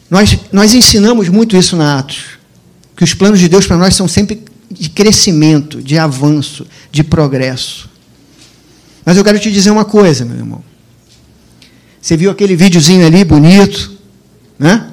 Nós, 0.09 0.37
nós 0.51 0.73
ensinamos 0.73 1.29
muito 1.29 1.55
isso 1.55 1.75
na 1.75 1.99
Atos, 1.99 2.36
que 2.97 3.03
os 3.03 3.13
planos 3.13 3.39
de 3.39 3.47
Deus 3.47 3.67
para 3.67 3.77
nós 3.77 3.95
são 3.95 4.07
sempre 4.07 4.43
de 4.69 4.89
crescimento, 4.89 5.81
de 5.81 5.99
avanço, 5.99 6.65
de 6.91 7.03
progresso. 7.03 7.87
Mas 9.05 9.15
eu 9.15 9.23
quero 9.23 9.39
te 9.39 9.51
dizer 9.51 9.69
uma 9.69 9.85
coisa, 9.85 10.25
meu 10.25 10.35
irmão. 10.35 10.63
Você 12.01 12.17
viu 12.17 12.31
aquele 12.31 12.55
videozinho 12.55 13.05
ali 13.05 13.23
bonito, 13.23 13.93
né? 14.57 14.89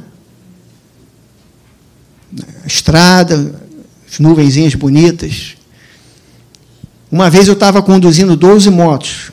A 2.62 2.66
estrada, 2.66 3.60
as 4.10 4.18
nuvenzinhas 4.18 4.74
bonitas. 4.74 5.56
Uma 7.10 7.30
vez 7.30 7.48
eu 7.48 7.54
estava 7.54 7.82
conduzindo 7.82 8.36
12 8.36 8.68
motos. 8.68 9.32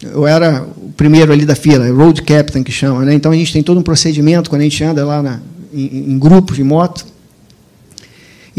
Eu 0.00 0.26
era 0.26 0.66
o 0.76 0.92
primeiro 0.96 1.32
ali 1.32 1.44
da 1.44 1.54
fila, 1.54 1.90
road 1.90 2.22
captain 2.22 2.62
que 2.62 2.72
chama, 2.72 3.04
né? 3.04 3.12
Então 3.12 3.32
a 3.32 3.36
gente 3.36 3.52
tem 3.52 3.62
todo 3.62 3.78
um 3.78 3.82
procedimento 3.82 4.48
quando 4.48 4.62
a 4.62 4.64
gente 4.64 4.82
anda 4.82 5.04
lá 5.04 5.22
na, 5.22 5.40
em, 5.74 6.12
em 6.12 6.18
grupos 6.18 6.56
de 6.56 6.64
moto. 6.64 7.17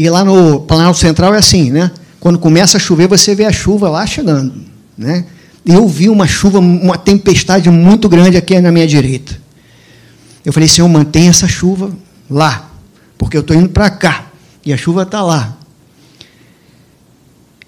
E 0.00 0.08
lá 0.08 0.24
no 0.24 0.60
Planalto 0.60 0.98
Central 0.98 1.34
é 1.34 1.36
assim, 1.36 1.70
né? 1.70 1.90
Quando 2.18 2.38
começa 2.38 2.78
a 2.78 2.80
chover, 2.80 3.06
você 3.06 3.34
vê 3.34 3.44
a 3.44 3.52
chuva 3.52 3.86
lá 3.90 4.06
chegando, 4.06 4.54
né? 4.96 5.26
Eu 5.62 5.86
vi 5.86 6.08
uma 6.08 6.26
chuva, 6.26 6.58
uma 6.58 6.96
tempestade 6.96 7.68
muito 7.68 8.08
grande 8.08 8.34
aqui 8.38 8.58
na 8.62 8.72
minha 8.72 8.86
direita. 8.86 9.38
Eu 10.42 10.54
falei, 10.54 10.70
Senhor, 10.70 10.88
mantenha 10.88 11.28
essa 11.28 11.46
chuva 11.46 11.90
lá, 12.30 12.70
porque 13.18 13.36
eu 13.36 13.42
estou 13.42 13.54
indo 13.54 13.68
para 13.68 13.90
cá 13.90 14.30
e 14.64 14.72
a 14.72 14.76
chuva 14.78 15.02
está 15.02 15.22
lá. 15.22 15.54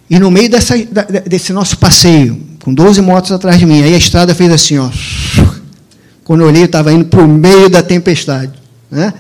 E 0.09 0.19
no 0.19 0.31
meio 0.31 0.49
dessa, 0.49 0.75
desse 1.27 1.53
nosso 1.53 1.77
passeio, 1.77 2.41
com 2.65 2.73
12 2.73 3.03
motos 3.03 3.31
atrás 3.31 3.59
de 3.59 3.67
mim, 3.67 3.83
aí 3.83 3.93
a 3.93 3.99
estrada 3.99 4.35
fez 4.35 4.51
assim, 4.51 4.79
ó. 4.79 4.89
Quando 6.25 6.41
eu 6.41 6.47
olhei, 6.47 6.63
eu 6.63 6.67
estava 6.67 6.95
indo 6.95 7.05
para 7.05 7.21
o 7.21 7.29
meio 7.29 7.69
da 7.69 7.83
tempestade. 7.83 8.55
Né? 8.91 9.13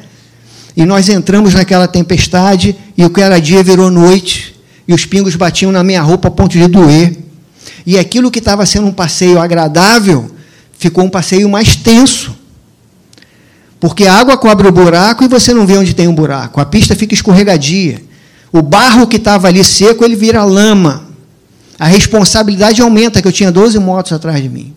E 0.76 0.84
nós 0.84 1.08
entramos 1.08 1.54
naquela 1.54 1.86
tempestade, 1.86 2.76
e 2.96 3.04
o 3.04 3.10
que 3.10 3.20
era 3.20 3.40
dia 3.40 3.62
virou 3.62 3.90
noite, 3.90 4.54
e 4.86 4.94
os 4.94 5.04
pingos 5.04 5.36
batiam 5.36 5.70
na 5.70 5.84
minha 5.84 6.02
roupa 6.02 6.28
a 6.28 6.30
ponto 6.30 6.52
de 6.52 6.66
doer. 6.66 7.16
E 7.86 7.98
aquilo 7.98 8.30
que 8.30 8.38
estava 8.38 8.64
sendo 8.64 8.86
um 8.86 8.92
passeio 8.92 9.38
agradável, 9.38 10.30
ficou 10.78 11.04
um 11.04 11.10
passeio 11.10 11.48
mais 11.48 11.76
tenso. 11.76 12.36
Porque 13.78 14.06
a 14.06 14.14
água 14.14 14.36
cobre 14.36 14.68
o 14.68 14.72
buraco 14.72 15.24
e 15.24 15.28
você 15.28 15.52
não 15.52 15.66
vê 15.66 15.76
onde 15.76 15.94
tem 15.94 16.06
um 16.06 16.14
buraco. 16.14 16.60
A 16.60 16.64
pista 16.64 16.94
fica 16.94 17.14
escorregadia. 17.14 18.02
O 18.52 18.62
barro 18.62 19.06
que 19.06 19.16
estava 19.16 19.48
ali 19.48 19.64
seco, 19.64 20.04
ele 20.04 20.14
vira 20.14 20.44
lama. 20.44 21.08
A 21.78 21.86
responsabilidade 21.86 22.80
aumenta, 22.80 23.20
que 23.20 23.26
eu 23.26 23.32
tinha 23.32 23.50
12 23.50 23.78
motos 23.78 24.12
atrás 24.12 24.40
de 24.40 24.48
mim. 24.48 24.72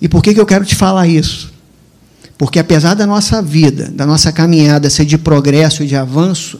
E 0.00 0.08
por 0.08 0.22
que, 0.22 0.32
que 0.32 0.40
eu 0.40 0.46
quero 0.46 0.64
te 0.64 0.74
falar 0.74 1.06
isso? 1.06 1.49
Porque 2.40 2.58
apesar 2.58 2.94
da 2.94 3.06
nossa 3.06 3.42
vida, 3.42 3.90
da 3.90 4.06
nossa 4.06 4.32
caminhada 4.32 4.88
ser 4.88 5.04
de 5.04 5.18
progresso 5.18 5.82
e 5.82 5.86
de 5.86 5.94
avanço, 5.94 6.58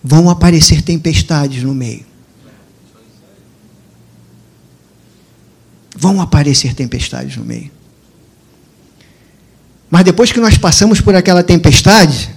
vão 0.00 0.30
aparecer 0.30 0.82
tempestades 0.82 1.64
no 1.64 1.74
meio. 1.74 2.06
Vão 5.96 6.20
aparecer 6.20 6.74
tempestades 6.74 7.36
no 7.36 7.44
meio. 7.44 7.72
Mas 9.90 10.04
depois 10.04 10.30
que 10.30 10.38
nós 10.38 10.56
passamos 10.56 11.00
por 11.00 11.16
aquela 11.16 11.42
tempestade, 11.42 12.30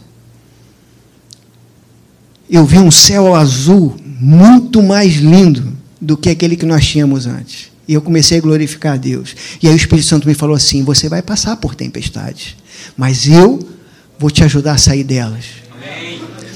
eu 2.50 2.66
vi 2.66 2.80
um 2.80 2.90
céu 2.90 3.36
azul 3.36 3.96
muito 4.04 4.82
mais 4.82 5.14
lindo 5.18 5.78
do 6.02 6.18
que 6.18 6.32
aquele 6.32 6.58
que 6.58 6.66
nós 6.66 6.88
tínhamos 6.88 7.28
antes. 7.28 7.71
E 7.92 7.94
eu 7.94 8.02
comecei 8.02 8.38
a 8.38 8.42
glorificar 8.42 8.94
a 8.94 8.96
Deus. 8.96 9.36
E 9.62 9.68
aí 9.68 9.74
o 9.74 9.76
Espírito 9.76 10.08
Santo 10.08 10.26
me 10.26 10.34
falou 10.34 10.56
assim: 10.56 10.82
você 10.82 11.10
vai 11.10 11.22
passar 11.22 11.58
por 11.58 11.76
tempestades, 11.76 12.56
mas 12.96 13.28
eu 13.28 13.60
vou 14.18 14.32
te 14.32 14.46
ajudar 14.46 14.76
a 14.76 14.78
sair 14.78 15.04
delas. 15.04 15.44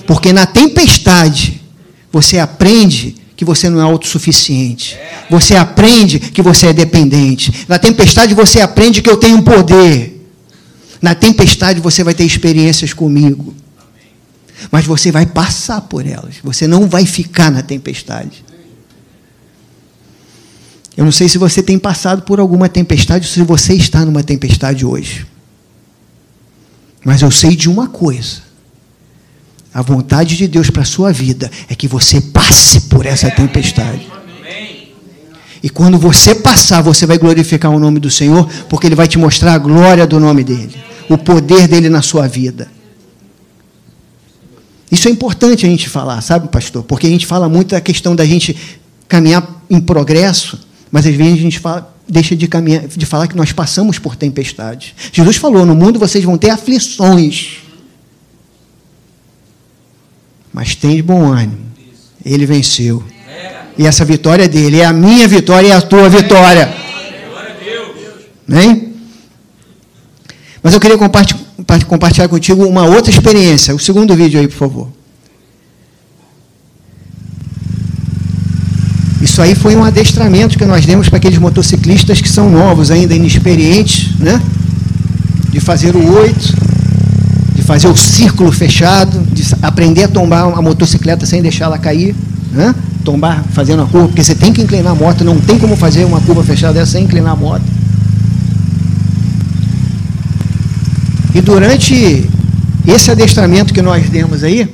Porque 0.07 0.31
na 0.31 0.45
tempestade 0.45 1.61
você 2.09 2.39
aprende 2.39 3.17
que 3.35 3.43
você 3.43 3.69
não 3.69 3.81
é 3.81 3.83
autossuficiente. 3.83 4.97
Você 5.29 5.57
aprende 5.57 6.21
que 6.21 6.41
você 6.41 6.67
é 6.67 6.73
dependente. 6.73 7.65
Na 7.67 7.77
tempestade 7.77 8.33
você 8.33 8.61
aprende 8.61 9.01
que 9.01 9.09
eu 9.09 9.17
tenho 9.17 9.43
poder. 9.43 10.25
Na 11.01 11.13
tempestade 11.13 11.81
você 11.81 12.01
vai 12.01 12.13
ter 12.13 12.23
experiências 12.23 12.93
comigo. 12.93 13.53
Mas 14.71 14.85
você 14.85 15.11
vai 15.11 15.25
passar 15.25 15.81
por 15.81 16.07
elas. 16.07 16.35
Você 16.41 16.65
não 16.65 16.87
vai 16.87 17.05
ficar 17.05 17.51
na 17.51 17.61
tempestade. 17.61 18.45
Eu 20.95 21.03
não 21.03 21.11
sei 21.11 21.27
se 21.27 21.37
você 21.37 21.61
tem 21.61 21.77
passado 21.77 22.21
por 22.21 22.39
alguma 22.39 22.69
tempestade 22.69 23.25
ou 23.25 23.31
se 23.31 23.41
você 23.41 23.73
está 23.73 24.05
numa 24.05 24.23
tempestade 24.23 24.85
hoje. 24.85 25.25
Mas 27.03 27.21
eu 27.21 27.29
sei 27.29 27.55
de 27.55 27.69
uma 27.69 27.87
coisa. 27.87 28.45
A 29.73 29.81
vontade 29.81 30.37
de 30.37 30.47
Deus 30.47 30.69
para 30.69 30.83
a 30.83 30.85
sua 30.85 31.11
vida 31.11 31.51
é 31.67 31.75
que 31.75 31.87
você 31.87 32.21
passe 32.21 32.81
por 32.81 33.05
essa 33.05 33.29
tempestade. 33.29 34.07
E 35.61 35.69
quando 35.69 35.97
você 35.97 36.33
passar, 36.35 36.81
você 36.81 37.05
vai 37.05 37.17
glorificar 37.17 37.71
o 37.71 37.79
nome 37.79 37.99
do 37.99 38.09
Senhor, 38.09 38.47
porque 38.69 38.87
Ele 38.87 38.95
vai 38.95 39.07
te 39.07 39.17
mostrar 39.17 39.53
a 39.53 39.57
glória 39.57 40.05
do 40.07 40.19
nome 40.19 40.43
dEle, 40.43 40.75
o 41.09 41.17
poder 41.17 41.67
dEle 41.67 41.89
na 41.89 42.01
sua 42.01 42.27
vida. 42.27 42.69
Isso 44.91 45.07
é 45.07 45.11
importante 45.11 45.65
a 45.65 45.69
gente 45.69 45.89
falar, 45.89 46.21
sabe, 46.21 46.47
pastor? 46.47 46.83
Porque 46.83 47.07
a 47.07 47.09
gente 47.09 47.25
fala 47.25 47.49
muito 47.49 47.71
da 47.71 47.81
questão 47.81 48.15
da 48.15 48.23
gente 48.23 48.55
caminhar 49.07 49.61
em 49.69 49.81
progresso, 49.81 50.59
mas 50.95 51.05
às 51.05 51.13
vezes 51.13 51.33
a 51.33 51.41
gente 51.41 51.59
fala, 51.59 51.93
deixa 52.07 52.37
de, 52.37 52.47
caminhar, 52.47 52.87
de 52.87 53.05
falar 53.05 53.27
que 53.27 53.35
nós 53.35 53.51
passamos 53.51 53.99
por 53.99 54.15
tempestades. 54.15 54.93
Jesus 55.11 55.35
falou: 55.35 55.65
no 55.65 55.75
mundo 55.75 55.99
vocês 55.99 56.23
vão 56.23 56.37
ter 56.37 56.51
aflições. 56.51 57.57
Mas 60.53 60.73
tem 60.73 60.95
de 60.95 61.01
bom 61.01 61.33
ânimo. 61.33 61.65
Ele 62.23 62.45
venceu. 62.45 63.03
E 63.77 63.85
essa 63.85 64.05
vitória 64.05 64.45
é 64.45 64.47
dele. 64.47 64.79
É 64.79 64.85
a 64.85 64.93
minha 64.93 65.27
vitória 65.27 65.67
e 65.67 65.71
a 65.73 65.81
tua 65.81 66.07
vitória. 66.07 66.73
Amém? 68.49 68.93
Mas 70.63 70.73
eu 70.73 70.79
queria 70.79 70.97
compartilhar 71.89 72.29
contigo 72.29 72.65
uma 72.65 72.85
outra 72.85 73.11
experiência. 73.11 73.75
O 73.75 73.79
segundo 73.79 74.15
vídeo 74.15 74.39
aí, 74.39 74.47
por 74.47 74.55
favor. 74.55 74.94
Isso 79.35 79.41
aí 79.41 79.53
foi 79.53 79.75
um 79.75 79.83
adestramento 79.83 80.57
que 80.57 80.63
nós 80.63 80.85
demos 80.85 81.09
para 81.09 81.17
aqueles 81.17 81.37
motociclistas 81.37 82.21
que 82.21 82.29
são 82.29 82.49
novos, 82.49 82.89
ainda 82.89 83.13
inexperientes, 83.13 84.17
né? 84.17 84.41
De 85.51 85.59
fazer 85.59 85.93
o 85.93 86.13
oito, 86.13 86.55
de 87.53 87.61
fazer 87.61 87.89
o 87.89 87.97
círculo 87.97 88.49
fechado, 88.49 89.19
de 89.33 89.43
aprender 89.61 90.05
a 90.05 90.07
tombar 90.07 90.57
a 90.57 90.61
motocicleta 90.61 91.25
sem 91.25 91.41
deixar 91.41 91.65
ela 91.65 91.77
cair, 91.77 92.15
né? 92.49 92.73
tombar 93.03 93.43
fazendo 93.51 93.81
a 93.81 93.85
curva, 93.85 94.07
porque 94.07 94.23
você 94.23 94.33
tem 94.33 94.53
que 94.53 94.61
inclinar 94.61 94.93
a 94.93 94.95
moto, 94.95 95.25
não 95.25 95.37
tem 95.41 95.59
como 95.59 95.75
fazer 95.75 96.05
uma 96.05 96.21
curva 96.21 96.41
fechada 96.41 96.85
sem 96.85 97.03
inclinar 97.03 97.33
a 97.33 97.35
moto. 97.35 97.65
E 101.33 101.41
durante 101.41 102.29
esse 102.87 103.11
adestramento 103.11 103.73
que 103.73 103.81
nós 103.81 104.09
demos 104.09 104.45
aí, 104.45 104.73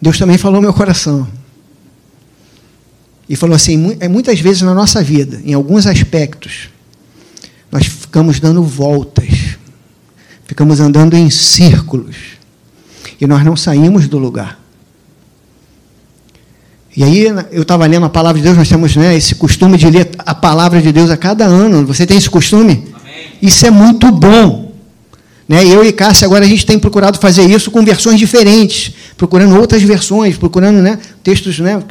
Deus 0.00 0.16
também 0.16 0.38
falou 0.38 0.62
no 0.62 0.62
meu 0.62 0.72
coração. 0.72 1.28
E 3.28 3.36
falou 3.36 3.56
assim: 3.56 3.96
é 4.00 4.08
muitas 4.08 4.40
vezes 4.40 4.62
na 4.62 4.74
nossa 4.74 5.02
vida, 5.02 5.40
em 5.44 5.54
alguns 5.54 5.86
aspectos, 5.86 6.68
nós 7.70 7.86
ficamos 7.86 8.40
dando 8.40 8.62
voltas, 8.62 9.56
ficamos 10.46 10.80
andando 10.80 11.16
em 11.16 11.30
círculos, 11.30 12.16
e 13.20 13.26
nós 13.26 13.44
não 13.44 13.56
saímos 13.56 14.08
do 14.08 14.18
lugar. 14.18 14.62
E 16.94 17.02
aí 17.02 17.24
eu 17.50 17.62
estava 17.62 17.86
lendo 17.86 18.04
a 18.04 18.10
palavra 18.10 18.38
de 18.38 18.44
Deus, 18.44 18.56
nós 18.56 18.68
temos 18.68 18.94
né, 18.96 19.16
esse 19.16 19.34
costume 19.34 19.78
de 19.78 19.88
ler 19.88 20.10
a 20.18 20.34
palavra 20.34 20.80
de 20.82 20.92
Deus 20.92 21.10
a 21.10 21.16
cada 21.16 21.46
ano. 21.46 21.86
Você 21.86 22.04
tem 22.04 22.18
esse 22.18 22.28
costume? 22.28 22.86
Amém. 22.92 23.14
Isso 23.40 23.66
é 23.66 23.70
muito 23.70 24.12
bom. 24.12 24.72
Né? 25.48 25.66
Eu 25.66 25.84
e 25.84 25.92
Cássia 25.92 26.26
agora 26.26 26.44
a 26.44 26.48
gente 26.48 26.66
tem 26.66 26.78
procurado 26.78 27.18
fazer 27.18 27.48
isso 27.50 27.70
com 27.70 27.82
versões 27.82 28.18
diferentes, 28.18 28.92
procurando 29.16 29.56
outras 29.58 29.82
versões, 29.82 30.36
procurando 30.36 30.82
né, 30.82 30.98
textos 31.22 31.58
né, 31.58 31.82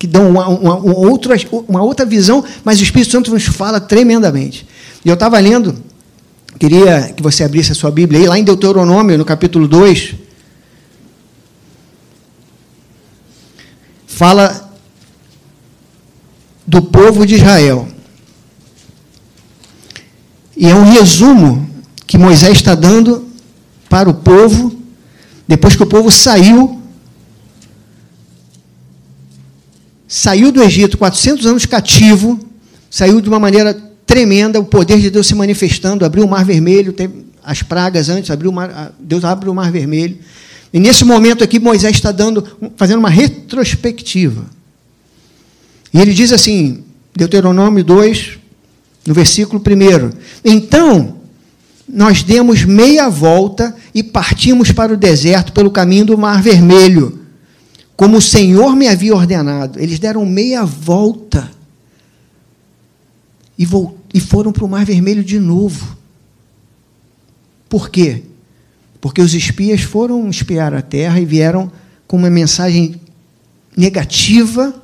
que 0.00 0.06
dão 0.06 0.30
uma, 0.30 0.48
uma, 0.48 0.76
uma, 0.76 0.96
outra, 0.96 1.36
uma 1.68 1.82
outra 1.82 2.06
visão, 2.06 2.42
mas 2.64 2.80
o 2.80 2.82
Espírito 2.82 3.12
Santo 3.12 3.30
nos 3.30 3.44
fala 3.44 3.78
tremendamente. 3.78 4.66
E 5.04 5.08
eu 5.10 5.12
estava 5.12 5.38
lendo, 5.38 5.76
queria 6.58 7.12
que 7.14 7.22
você 7.22 7.44
abrisse 7.44 7.72
a 7.72 7.74
sua 7.74 7.90
Bíblia 7.90 8.18
aí, 8.18 8.26
lá 8.26 8.38
em 8.38 8.42
Deuteronômio, 8.42 9.18
no 9.18 9.26
capítulo 9.26 9.68
2. 9.68 10.14
Fala 14.06 14.72
do 16.66 16.80
povo 16.80 17.26
de 17.26 17.34
Israel. 17.34 17.86
E 20.56 20.66
é 20.66 20.74
um 20.74 20.90
resumo 20.90 21.68
que 22.06 22.16
Moisés 22.16 22.54
está 22.54 22.74
dando 22.74 23.28
para 23.86 24.08
o 24.08 24.14
povo, 24.14 24.74
depois 25.46 25.76
que 25.76 25.82
o 25.82 25.86
povo 25.86 26.10
saiu 26.10 26.79
saiu 30.10 30.50
do 30.50 30.60
Egito 30.60 30.98
400 30.98 31.46
anos 31.46 31.66
cativo, 31.66 32.40
saiu 32.90 33.20
de 33.20 33.28
uma 33.28 33.38
maneira 33.38 33.72
tremenda, 34.04 34.58
o 34.58 34.64
poder 34.64 34.98
de 34.98 35.08
Deus 35.08 35.28
se 35.28 35.36
manifestando, 35.36 36.04
abriu 36.04 36.24
o 36.24 36.28
mar 36.28 36.44
vermelho, 36.44 36.92
tem 36.92 37.26
as 37.44 37.62
pragas 37.62 38.08
antes, 38.08 38.28
abriu 38.28 38.50
mar, 38.50 38.92
Deus 38.98 39.24
abre 39.24 39.48
o 39.48 39.54
mar 39.54 39.70
vermelho. 39.70 40.18
E 40.72 40.80
nesse 40.80 41.04
momento 41.04 41.44
aqui 41.44 41.60
Moisés 41.60 41.94
está 41.94 42.10
dando, 42.10 42.44
fazendo 42.76 42.98
uma 42.98 43.08
retrospectiva. 43.08 44.46
E 45.94 46.00
ele 46.00 46.12
diz 46.12 46.32
assim, 46.32 46.82
Deuteronômio 47.14 47.84
2, 47.84 48.38
no 49.06 49.14
versículo 49.14 49.62
1. 49.64 50.10
Então, 50.44 51.18
nós 51.88 52.24
demos 52.24 52.64
meia 52.64 53.08
volta 53.08 53.76
e 53.94 54.02
partimos 54.02 54.72
para 54.72 54.92
o 54.92 54.96
deserto 54.96 55.52
pelo 55.52 55.70
caminho 55.70 56.06
do 56.06 56.18
Mar 56.18 56.42
Vermelho 56.42 57.19
como 58.00 58.16
o 58.16 58.22
Senhor 58.22 58.74
me 58.74 58.88
havia 58.88 59.14
ordenado. 59.14 59.78
Eles 59.78 59.98
deram 59.98 60.24
meia 60.24 60.64
volta 60.64 61.50
e, 63.58 63.68
e 64.14 64.18
foram 64.18 64.52
para 64.52 64.64
o 64.64 64.68
Mar 64.68 64.86
Vermelho 64.86 65.22
de 65.22 65.38
novo. 65.38 65.98
Por 67.68 67.90
quê? 67.90 68.22
Porque 69.02 69.20
os 69.20 69.34
espias 69.34 69.82
foram 69.82 70.30
espiar 70.30 70.72
a 70.72 70.80
terra 70.80 71.20
e 71.20 71.26
vieram 71.26 71.70
com 72.06 72.16
uma 72.16 72.30
mensagem 72.30 72.98
negativa, 73.76 74.82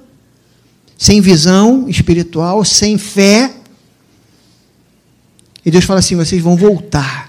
sem 0.98 1.22
visão 1.22 1.88
espiritual, 1.88 2.66
sem 2.66 2.98
fé. 2.98 3.50
E 5.64 5.70
Deus 5.70 5.86
fala 5.86 6.00
assim: 6.00 6.16
vocês 6.16 6.42
vão 6.42 6.54
voltar. 6.54 7.25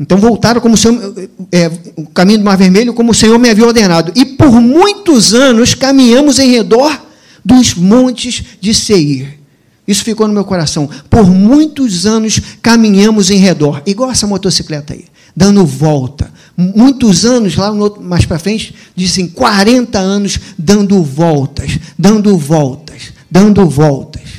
Então 0.00 0.16
voltaram 0.16 0.62
como 0.62 0.76
o, 0.76 0.78
Senhor, 0.78 1.14
é, 1.52 1.70
o 1.94 2.06
caminho 2.06 2.38
do 2.38 2.44
Mar 2.44 2.56
Vermelho, 2.56 2.94
como 2.94 3.10
o 3.10 3.14
Senhor 3.14 3.38
me 3.38 3.50
havia 3.50 3.66
ordenado. 3.66 4.10
E 4.16 4.24
por 4.24 4.50
muitos 4.50 5.34
anos 5.34 5.74
caminhamos 5.74 6.38
em 6.38 6.50
redor 6.50 6.98
dos 7.44 7.74
montes 7.74 8.42
de 8.58 8.72
Seir. 8.72 9.38
Isso 9.86 10.02
ficou 10.02 10.26
no 10.26 10.32
meu 10.32 10.44
coração. 10.44 10.88
Por 11.10 11.28
muitos 11.28 12.06
anos 12.06 12.40
caminhamos 12.62 13.30
em 13.30 13.36
redor, 13.36 13.82
igual 13.84 14.10
essa 14.10 14.26
motocicleta 14.26 14.94
aí, 14.94 15.04
dando 15.36 15.66
volta. 15.66 16.32
Muitos 16.56 17.26
anos, 17.26 17.54
lá 17.56 17.70
mais 18.00 18.24
para 18.24 18.38
frente, 18.38 18.74
dizem 18.96 19.28
40 19.28 19.98
anos 19.98 20.38
dando 20.56 21.02
voltas, 21.02 21.78
dando 21.98 22.38
voltas, 22.38 23.12
dando 23.30 23.68
voltas. 23.68 24.29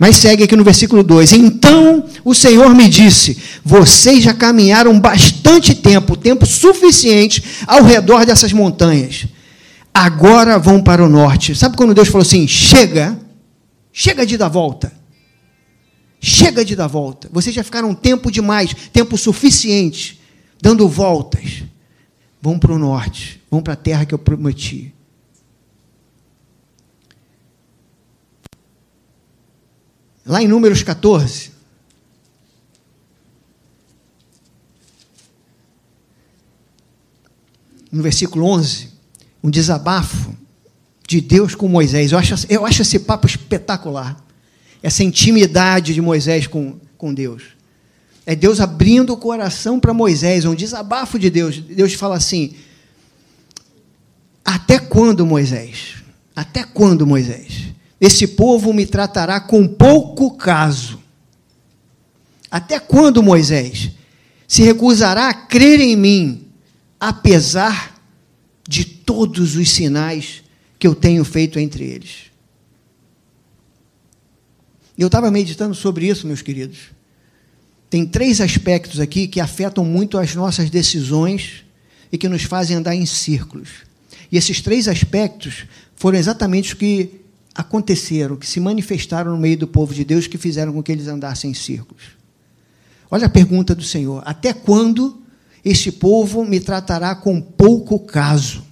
Mas 0.00 0.16
segue 0.16 0.44
aqui 0.44 0.56
no 0.56 0.64
versículo 0.64 1.02
2: 1.02 1.34
Então 1.34 2.06
o 2.24 2.34
Senhor 2.34 2.74
me 2.74 2.88
disse: 2.88 3.36
Vocês 3.62 4.24
já 4.24 4.32
caminharam 4.32 4.98
bastante 4.98 5.74
tempo, 5.74 6.16
tempo 6.16 6.46
suficiente, 6.46 7.44
ao 7.66 7.84
redor 7.84 8.24
dessas 8.24 8.50
montanhas. 8.50 9.26
Agora 9.92 10.58
vão 10.58 10.82
para 10.82 11.04
o 11.04 11.08
norte. 11.08 11.54
Sabe 11.54 11.76
quando 11.76 11.92
Deus 11.92 12.08
falou 12.08 12.22
assim: 12.22 12.48
Chega, 12.48 13.20
chega 13.92 14.24
de 14.24 14.38
dar 14.38 14.48
volta. 14.48 14.90
Chega 16.18 16.64
de 16.64 16.74
dar 16.74 16.86
volta. 16.86 17.28
Vocês 17.30 17.54
já 17.54 17.62
ficaram 17.62 17.94
tempo 17.94 18.32
demais, 18.32 18.74
tempo 18.94 19.18
suficiente, 19.18 20.18
dando 20.62 20.88
voltas. 20.88 21.62
Vão 22.40 22.58
para 22.58 22.72
o 22.72 22.78
norte, 22.78 23.38
vão 23.50 23.60
para 23.60 23.74
a 23.74 23.76
terra 23.76 24.06
que 24.06 24.14
eu 24.14 24.18
prometi. 24.18 24.94
Lá 30.30 30.40
em 30.40 30.46
Números 30.46 30.84
14. 30.84 31.50
No 37.90 38.00
versículo 38.00 38.46
11, 38.46 38.90
um 39.42 39.50
desabafo 39.50 40.32
de 41.04 41.20
Deus 41.20 41.56
com 41.56 41.66
Moisés. 41.66 42.12
Eu 42.12 42.18
acho, 42.18 42.46
eu 42.48 42.64
acho 42.64 42.82
esse 42.82 43.00
papo 43.00 43.26
espetacular. 43.26 44.24
Essa 44.80 45.02
intimidade 45.02 45.92
de 45.92 46.00
Moisés 46.00 46.46
com, 46.46 46.78
com 46.96 47.12
Deus. 47.12 47.42
É 48.24 48.36
Deus 48.36 48.60
abrindo 48.60 49.12
o 49.12 49.16
coração 49.16 49.80
para 49.80 49.92
Moisés, 49.92 50.44
um 50.44 50.54
desabafo 50.54 51.18
de 51.18 51.28
Deus. 51.28 51.58
Deus 51.58 51.94
fala 51.94 52.14
assim: 52.14 52.54
Até 54.44 54.78
quando, 54.78 55.26
Moisés? 55.26 55.96
Até 56.36 56.62
quando, 56.62 57.04
Moisés? 57.04 57.79
Esse 58.00 58.26
povo 58.26 58.72
me 58.72 58.86
tratará 58.86 59.40
com 59.40 59.68
pouco 59.68 60.36
caso. 60.36 60.98
Até 62.50 62.80
quando, 62.80 63.22
Moisés? 63.22 63.90
Se 64.48 64.62
recusará 64.62 65.28
a 65.28 65.34
crer 65.34 65.80
em 65.80 65.94
mim, 65.94 66.46
apesar 66.98 68.00
de 68.66 68.84
todos 68.84 69.54
os 69.54 69.70
sinais 69.70 70.42
que 70.78 70.86
eu 70.86 70.94
tenho 70.94 71.24
feito 71.24 71.58
entre 71.58 71.84
eles. 71.84 72.30
Eu 74.96 75.06
estava 75.06 75.30
meditando 75.30 75.74
sobre 75.74 76.06
isso, 76.08 76.26
meus 76.26 76.42
queridos. 76.42 76.78
Tem 77.88 78.06
três 78.06 78.40
aspectos 78.40 79.00
aqui 79.00 79.26
que 79.26 79.40
afetam 79.40 79.84
muito 79.84 80.16
as 80.16 80.34
nossas 80.34 80.70
decisões 80.70 81.64
e 82.12 82.16
que 82.16 82.28
nos 82.28 82.42
fazem 82.42 82.76
andar 82.76 82.94
em 82.94 83.04
círculos. 83.04 83.68
E 84.30 84.36
esses 84.36 84.60
três 84.60 84.88
aspectos 84.88 85.64
foram 85.96 86.18
exatamente 86.18 86.68
os 86.68 86.74
que 86.74 87.19
aconteceram, 87.54 88.36
que 88.36 88.46
se 88.46 88.60
manifestaram 88.60 89.32
no 89.32 89.38
meio 89.38 89.58
do 89.58 89.66
povo 89.66 89.92
de 89.92 90.04
Deus, 90.04 90.26
que 90.26 90.38
fizeram 90.38 90.72
com 90.72 90.82
que 90.82 90.92
eles 90.92 91.08
andassem 91.08 91.50
em 91.50 91.54
círculos. 91.54 92.18
Olha 93.10 93.26
a 93.26 93.30
pergunta 93.30 93.74
do 93.74 93.82
Senhor: 93.82 94.22
Até 94.24 94.52
quando 94.52 95.22
este 95.64 95.90
povo 95.90 96.44
me 96.44 96.60
tratará 96.60 97.14
com 97.14 97.40
pouco 97.40 97.98
caso? 97.98 98.64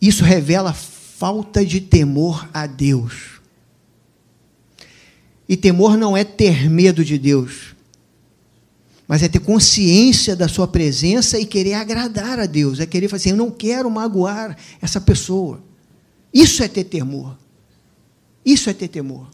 Isso 0.00 0.24
revela 0.24 0.72
falta 0.72 1.64
de 1.64 1.80
temor 1.80 2.48
a 2.52 2.66
Deus. 2.66 3.40
E 5.48 5.56
temor 5.56 5.96
não 5.96 6.16
é 6.16 6.24
ter 6.24 6.68
medo 6.68 7.04
de 7.04 7.16
Deus, 7.16 7.74
mas 9.06 9.22
é 9.22 9.28
ter 9.28 9.38
consciência 9.38 10.34
da 10.34 10.48
sua 10.48 10.66
presença 10.66 11.38
e 11.38 11.46
querer 11.46 11.74
agradar 11.74 12.40
a 12.40 12.46
Deus, 12.46 12.80
é 12.80 12.86
querer 12.86 13.08
fazer 13.08 13.30
assim, 13.30 13.30
eu 13.30 13.36
não 13.36 13.50
quero 13.50 13.88
magoar 13.88 14.56
essa 14.82 15.00
pessoa. 15.00 15.62
Isso 16.36 16.62
é 16.62 16.68
ter 16.68 16.84
temor. 16.84 17.34
Isso 18.44 18.68
é 18.68 18.74
ter 18.74 18.88
temor. 18.88 19.26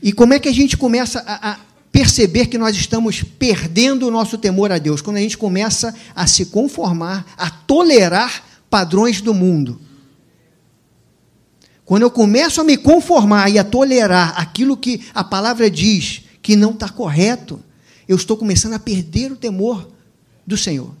E 0.00 0.12
como 0.12 0.32
é 0.32 0.38
que 0.38 0.48
a 0.48 0.52
gente 0.52 0.76
começa 0.76 1.24
a, 1.26 1.50
a 1.50 1.60
perceber 1.90 2.46
que 2.46 2.56
nós 2.56 2.76
estamos 2.76 3.24
perdendo 3.24 4.06
o 4.06 4.12
nosso 4.12 4.38
temor 4.38 4.70
a 4.70 4.78
Deus? 4.78 5.02
Quando 5.02 5.16
a 5.16 5.20
gente 5.20 5.36
começa 5.36 5.92
a 6.14 6.24
se 6.28 6.46
conformar, 6.46 7.26
a 7.36 7.50
tolerar 7.50 8.44
padrões 8.70 9.20
do 9.20 9.34
mundo. 9.34 9.80
Quando 11.84 12.02
eu 12.02 12.12
começo 12.12 12.60
a 12.60 12.64
me 12.64 12.76
conformar 12.76 13.50
e 13.50 13.58
a 13.58 13.64
tolerar 13.64 14.40
aquilo 14.40 14.76
que 14.76 15.04
a 15.12 15.24
palavra 15.24 15.68
diz 15.68 16.22
que 16.40 16.54
não 16.54 16.70
está 16.70 16.88
correto, 16.88 17.60
eu 18.06 18.14
estou 18.14 18.36
começando 18.36 18.74
a 18.74 18.78
perder 18.78 19.32
o 19.32 19.36
temor 19.36 19.90
do 20.46 20.56
Senhor. 20.56 20.94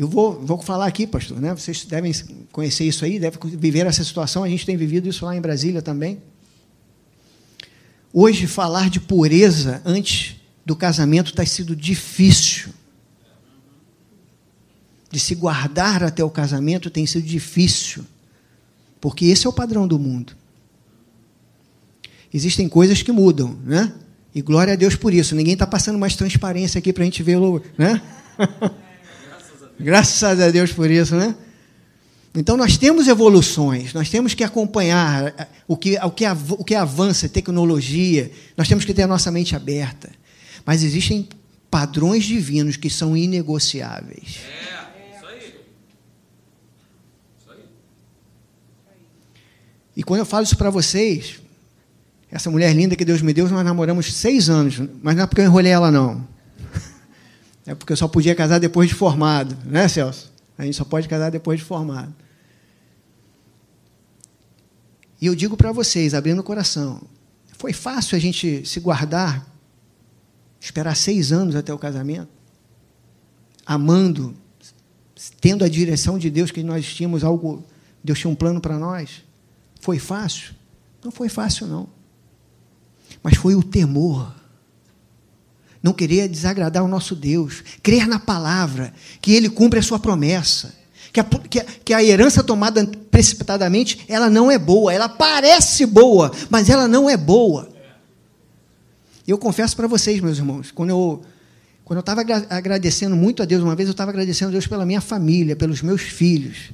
Eu 0.00 0.08
vou, 0.08 0.40
vou 0.40 0.56
falar 0.62 0.86
aqui, 0.86 1.06
pastor, 1.06 1.38
né? 1.38 1.54
vocês 1.54 1.84
devem 1.84 2.10
conhecer 2.50 2.84
isso 2.84 3.04
aí, 3.04 3.20
devem 3.20 3.38
viver 3.58 3.84
essa 3.84 4.02
situação, 4.02 4.42
a 4.42 4.48
gente 4.48 4.64
tem 4.64 4.74
vivido 4.74 5.10
isso 5.10 5.26
lá 5.26 5.36
em 5.36 5.42
Brasília 5.42 5.82
também. 5.82 6.22
Hoje, 8.10 8.46
falar 8.46 8.88
de 8.88 8.98
pureza 8.98 9.82
antes 9.84 10.36
do 10.64 10.74
casamento 10.74 11.32
está 11.32 11.44
sido 11.44 11.76
difícil. 11.76 12.70
De 15.10 15.20
se 15.20 15.34
guardar 15.34 16.02
até 16.02 16.24
o 16.24 16.30
casamento 16.30 16.88
tem 16.88 17.04
sido 17.04 17.26
difícil, 17.26 18.02
porque 19.02 19.26
esse 19.26 19.46
é 19.46 19.50
o 19.50 19.52
padrão 19.52 19.86
do 19.86 19.98
mundo. 19.98 20.32
Existem 22.32 22.70
coisas 22.70 23.02
que 23.02 23.12
mudam, 23.12 23.58
né? 23.66 23.92
E 24.34 24.40
glória 24.40 24.72
a 24.72 24.76
Deus 24.76 24.96
por 24.96 25.12
isso. 25.12 25.34
Ninguém 25.34 25.52
está 25.52 25.66
passando 25.66 25.98
mais 25.98 26.16
transparência 26.16 26.78
aqui 26.78 26.90
para 26.90 27.02
a 27.02 27.04
gente 27.04 27.22
ver, 27.22 27.36
né? 27.76 28.00
Graças 29.80 30.40
a 30.40 30.50
Deus 30.50 30.72
por 30.72 30.90
isso, 30.90 31.16
né? 31.16 31.34
Então 32.34 32.56
nós 32.56 32.76
temos 32.76 33.08
evoluções, 33.08 33.92
nós 33.92 34.08
temos 34.08 34.34
que 34.34 34.44
acompanhar 34.44 35.34
o 35.66 35.76
que, 35.76 35.98
o 35.98 36.10
que, 36.10 36.24
o 36.50 36.64
que 36.64 36.74
avança, 36.74 37.28
tecnologia, 37.28 38.30
nós 38.56 38.68
temos 38.68 38.84
que 38.84 38.94
ter 38.94 39.02
a 39.02 39.06
nossa 39.06 39.30
mente 39.32 39.56
aberta. 39.56 40.10
Mas 40.64 40.84
existem 40.84 41.28
padrões 41.70 42.24
divinos 42.24 42.76
que 42.76 42.88
são 42.88 43.16
inegociáveis. 43.16 44.38
É, 44.44 45.16
isso 45.16 45.26
aí. 45.26 45.54
Isso 47.38 47.50
aí. 47.50 47.64
E 49.96 50.02
quando 50.04 50.20
eu 50.20 50.26
falo 50.26 50.44
isso 50.44 50.56
para 50.56 50.70
vocês, 50.70 51.40
essa 52.30 52.48
mulher 52.48 52.72
linda 52.74 52.94
que 52.94 53.04
Deus 53.04 53.22
me 53.22 53.32
deu, 53.32 53.48
nós 53.48 53.64
namoramos 53.64 54.14
seis 54.14 54.48
anos, 54.48 54.80
mas 55.02 55.16
não 55.16 55.24
é 55.24 55.26
porque 55.26 55.40
eu 55.40 55.46
enrolei 55.46 55.72
ela, 55.72 55.90
não. 55.90 56.28
É 57.70 57.74
porque 57.76 57.92
eu 57.92 57.96
só 57.96 58.08
podia 58.08 58.34
casar 58.34 58.58
depois 58.58 58.88
de 58.88 58.96
formado, 58.96 59.56
né, 59.64 59.86
Celso? 59.86 60.32
A 60.58 60.64
gente 60.64 60.76
só 60.76 60.84
pode 60.84 61.06
casar 61.06 61.30
depois 61.30 61.60
de 61.60 61.64
formado. 61.64 62.12
E 65.20 65.26
eu 65.26 65.36
digo 65.36 65.56
para 65.56 65.70
vocês, 65.70 66.12
abrindo 66.12 66.40
o 66.40 66.42
coração, 66.42 67.00
foi 67.56 67.72
fácil 67.72 68.16
a 68.16 68.18
gente 68.18 68.66
se 68.66 68.80
guardar, 68.80 69.46
esperar 70.60 70.96
seis 70.96 71.30
anos 71.30 71.54
até 71.54 71.72
o 71.72 71.78
casamento, 71.78 72.26
amando, 73.64 74.34
tendo 75.40 75.64
a 75.64 75.68
direção 75.68 76.18
de 76.18 76.28
Deus 76.28 76.50
que 76.50 76.64
nós 76.64 76.92
tínhamos 76.92 77.22
algo, 77.22 77.64
Deus 78.02 78.18
tinha 78.18 78.32
um 78.32 78.34
plano 78.34 78.60
para 78.60 78.80
nós. 78.80 79.22
Foi 79.80 80.00
fácil? 80.00 80.56
Não 81.04 81.12
foi 81.12 81.28
fácil, 81.28 81.68
não. 81.68 81.88
Mas 83.22 83.36
foi 83.36 83.54
o 83.54 83.62
temor. 83.62 84.39
Não 85.82 85.92
querer 85.92 86.28
desagradar 86.28 86.84
o 86.84 86.88
nosso 86.88 87.14
Deus. 87.14 87.62
Crer 87.82 88.06
na 88.06 88.18
palavra, 88.18 88.92
que 89.20 89.32
Ele 89.32 89.48
cumpre 89.48 89.78
a 89.78 89.82
sua 89.82 89.98
promessa. 89.98 90.74
Que 91.12 91.20
a, 91.20 91.24
que, 91.24 91.60
que 91.62 91.94
a 91.94 92.04
herança 92.04 92.44
tomada 92.44 92.86
precipitadamente, 93.10 94.04
ela 94.08 94.30
não 94.30 94.50
é 94.50 94.58
boa. 94.58 94.92
Ela 94.92 95.08
parece 95.08 95.86
boa, 95.86 96.30
mas 96.48 96.68
ela 96.68 96.86
não 96.86 97.08
é 97.08 97.16
boa. 97.16 97.68
E 99.26 99.30
eu 99.30 99.38
confesso 99.38 99.76
para 99.76 99.86
vocês, 99.86 100.20
meus 100.20 100.38
irmãos, 100.38 100.70
quando 100.70 100.90
eu 100.90 101.22
quando 101.90 101.96
eu 101.96 102.00
estava 102.02 102.20
agradecendo 102.50 103.16
muito 103.16 103.42
a 103.42 103.44
Deus, 103.44 103.64
uma 103.64 103.74
vez 103.74 103.88
eu 103.88 103.90
estava 103.90 104.12
agradecendo 104.12 104.50
a 104.50 104.52
Deus 104.52 104.68
pela 104.68 104.86
minha 104.86 105.00
família, 105.00 105.56
pelos 105.56 105.82
meus 105.82 106.02
filhos. 106.02 106.70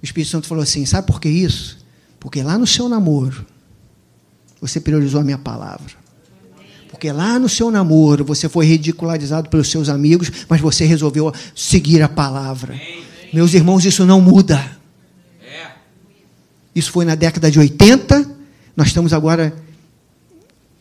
O 0.00 0.04
Espírito 0.04 0.30
Santo 0.30 0.46
falou 0.46 0.62
assim: 0.62 0.86
sabe 0.86 1.08
por 1.08 1.20
que 1.20 1.28
isso? 1.28 1.84
Porque 2.20 2.40
lá 2.40 2.56
no 2.56 2.68
seu 2.68 2.88
namoro, 2.88 3.44
você 4.60 4.80
priorizou 4.80 5.20
a 5.20 5.24
minha 5.24 5.38
palavra. 5.38 5.99
Porque 7.00 7.12
lá 7.12 7.38
no 7.38 7.48
seu 7.48 7.70
namoro, 7.70 8.26
você 8.26 8.46
foi 8.46 8.66
ridicularizado 8.66 9.48
pelos 9.48 9.70
seus 9.70 9.88
amigos, 9.88 10.30
mas 10.46 10.60
você 10.60 10.84
resolveu 10.84 11.32
seguir 11.54 12.02
a 12.02 12.08
palavra. 12.10 12.78
Meus 13.32 13.54
irmãos, 13.54 13.86
isso 13.86 14.04
não 14.04 14.20
muda. 14.20 14.78
Isso 16.74 16.92
foi 16.92 17.06
na 17.06 17.14
década 17.14 17.50
de 17.50 17.58
80, 17.58 18.30
nós 18.76 18.88
estamos 18.88 19.14
agora 19.14 19.56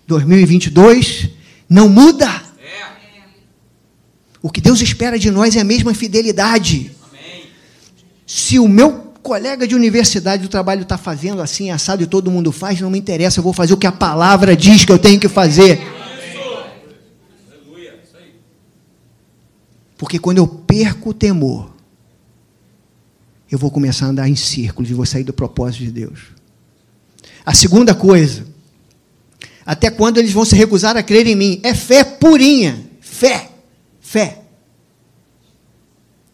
2022, 0.08 1.29
não 1.69 1.88
muda. 1.88 2.29
O 4.41 4.49
que 4.49 4.60
Deus 4.60 4.82
espera 4.82 5.17
de 5.17 5.32
nós 5.32 5.55
é 5.55 5.62
a 5.62 5.63
mesma 5.63 5.93
fidelidade. 5.93 6.91
Se 8.27 8.60
o 8.60 8.67
meu 8.67 9.13
colega 9.23 9.65
de 9.65 9.73
universidade 9.73 10.43
do 10.43 10.49
trabalho 10.49 10.82
está 10.82 10.97
fazendo 10.97 11.41
assim, 11.41 11.71
assado, 11.71 12.03
e 12.03 12.08
todo 12.08 12.29
mundo 12.29 12.51
faz, 12.51 12.82
não 12.82 12.89
me 12.89 12.99
interessa, 12.99 13.39
eu 13.39 13.43
vou 13.43 13.53
fazer 13.53 13.73
o 13.73 13.77
que 13.77 13.88
a 13.88 13.91
palavra 13.91 14.53
diz 14.53 14.84
que 14.84 14.91
eu 14.91 14.99
tenho 14.99 15.17
que 15.17 15.29
fazer. 15.29 15.98
Porque 19.99 20.17
quando 20.17 20.38
eu 20.38 20.47
perco 20.47 21.09
o 21.09 21.13
temor, 21.13 21.69
eu 23.51 23.59
vou 23.59 23.69
começar 23.69 24.05
a 24.05 24.09
andar 24.09 24.29
em 24.29 24.35
círculos 24.35 24.89
e 24.89 24.93
vou 24.93 25.05
sair 25.05 25.25
do 25.25 25.33
propósito 25.33 25.83
de 25.83 25.91
Deus. 25.91 26.19
A 27.45 27.53
segunda 27.53 27.93
coisa, 27.93 28.47
até 29.65 29.91
quando 29.91 30.17
eles 30.17 30.31
vão 30.31 30.45
se 30.45 30.55
recusar 30.55 30.95
a 30.95 31.03
crer 31.03 31.27
em 31.27 31.35
mim? 31.35 31.59
É 31.63 31.73
fé 31.75 32.05
purinha. 32.05 32.89
Fé. 33.01 33.51
Fé. 33.99 34.41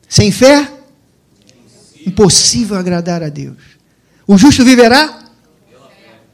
Sem 0.08 0.32
fé, 0.32 0.71
impossível 2.06 2.78
agradar 2.78 3.23
a 3.23 3.30
Deus. 3.30 3.58
O 4.28 4.38
justo 4.38 4.63
viverá? 4.63 5.23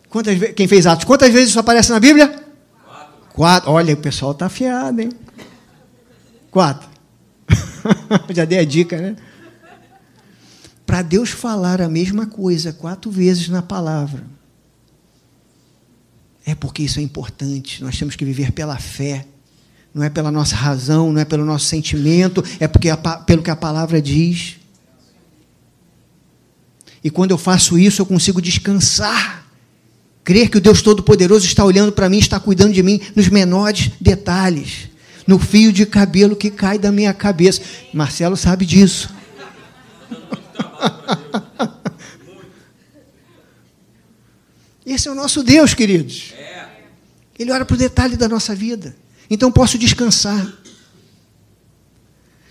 Quantas 0.09 0.37
quem 0.53 0.67
fez 0.67 0.85
atos? 0.85 1.05
Quantas 1.05 1.31
vezes 1.31 1.51
isso 1.51 1.59
aparece 1.59 1.91
na 1.91 1.99
Bíblia? 2.01 2.27
Quatro. 2.27 3.13
Quatro. 3.33 3.71
Olha, 3.71 3.93
o 3.93 3.97
pessoal 3.97 4.33
está 4.33 4.47
afiado, 4.47 4.99
hein? 4.99 5.13
Quatro. 6.51 6.90
Já 8.33 8.45
dei 8.45 8.59
a 8.59 8.65
dica, 8.65 8.99
né? 8.99 9.15
Para 10.85 11.01
Deus 11.01 11.29
falar 11.29 11.81
a 11.81 11.87
mesma 11.89 12.25
coisa 12.25 12.73
quatro 12.73 13.09
vezes 13.09 13.47
na 13.47 13.61
palavra 13.61 14.25
é 16.45 16.55
porque 16.55 16.83
isso 16.83 16.99
é 16.99 17.01
importante. 17.01 17.83
Nós 17.83 17.97
temos 17.97 18.15
que 18.15 18.25
viver 18.25 18.51
pela 18.51 18.77
fé. 18.77 19.25
Não 19.93 20.03
é 20.03 20.09
pela 20.09 20.31
nossa 20.31 20.55
razão, 20.55 21.11
não 21.11 21.19
é 21.19 21.25
pelo 21.25 21.43
nosso 21.43 21.65
sentimento, 21.65 22.43
é 22.59 22.67
porque 22.67 22.89
a, 22.89 22.95
pelo 22.95 23.43
que 23.43 23.49
a 23.49 23.55
palavra 23.55 24.01
diz. 24.01 24.55
E 27.03 27.09
quando 27.09 27.31
eu 27.31 27.37
faço 27.37 27.77
isso, 27.77 28.01
eu 28.01 28.05
consigo 28.05 28.41
descansar. 28.41 29.45
Crer 30.23 30.49
que 30.49 30.57
o 30.57 30.61
Deus 30.61 30.81
Todo-Poderoso 30.81 31.45
está 31.45 31.65
olhando 31.65 31.91
para 31.91 32.07
mim, 32.07 32.19
está 32.19 32.39
cuidando 32.39 32.73
de 32.73 32.81
mim 32.81 33.01
nos 33.15 33.27
menores 33.27 33.91
detalhes. 33.99 34.90
No 35.27 35.37
fio 35.39 35.71
de 35.71 35.85
cabelo 35.85 36.35
que 36.35 36.49
cai 36.49 36.77
da 36.79 36.91
minha 36.91 37.13
cabeça. 37.13 37.61
Marcelo 37.93 38.35
sabe 38.35 38.65
disso. 38.65 39.09
Esse 44.85 45.07
é 45.07 45.11
o 45.11 45.15
nosso 45.15 45.43
Deus, 45.43 45.73
queridos. 45.73 46.33
Ele 47.37 47.51
olha 47.51 47.65
para 47.65 47.73
o 47.73 47.77
detalhe 47.77 48.17
da 48.17 48.27
nossa 48.27 48.53
vida. 48.53 48.95
Então 49.29 49.51
posso 49.51 49.77
descansar. 49.77 50.45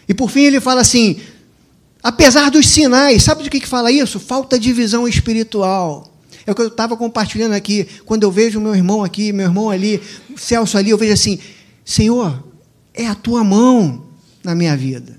E 0.09 0.15
por 0.15 0.31
fim 0.31 0.41
ele 0.43 0.61
fala 0.61 0.81
assim: 0.81 1.21
apesar 2.03 2.51
dos 2.51 2.67
sinais, 2.69 3.23
sabe 3.23 3.45
de 3.45 3.51
que, 3.51 3.61
que 3.61 3.69
fala 3.69 3.93
isso? 3.93 4.19
Falta 4.19 4.59
de 4.59 4.73
visão 4.73 5.07
espiritual. 5.07 6.11
É 6.47 6.51
o 6.51 6.55
que 6.55 6.63
eu 6.63 6.69
estava 6.69 6.97
compartilhando 6.97 7.53
aqui. 7.53 7.87
Quando 8.05 8.25
eu 8.25 8.33
vejo 8.33 8.61
meu 8.61 8.75
irmão 8.75 9.05
aqui, 9.05 9.33
meu 9.33 9.47
irmão 9.47 9.71
ali, 9.71 10.03
Celso 10.37 10.77
ali, 10.77 10.91
eu 10.91 10.99
vejo 10.99 11.13
assim: 11.13 11.39
Senhor, 11.85 12.43
é 12.95 13.07
a 13.07 13.15
tua 13.15 13.45
mão 13.45 14.07
na 14.43 14.55
minha 14.55 14.77
vida. 14.77 15.19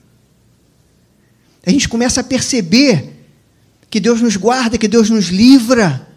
A 1.66 1.70
gente 1.70 1.88
começa 1.88 2.22
a 2.22 2.24
perceber 2.24 3.14
que 3.90 4.00
Deus 4.00 4.22
nos 4.22 4.36
guarda, 4.36 4.78
que 4.78 4.88
Deus 4.88 5.10
nos 5.10 5.28
livra 5.28 6.08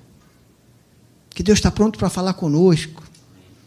que 1.35 1.43
Deus 1.43 1.59
está 1.59 1.71
pronto 1.71 1.99
para 1.99 2.09
falar 2.09 2.35
conosco. 2.35 3.03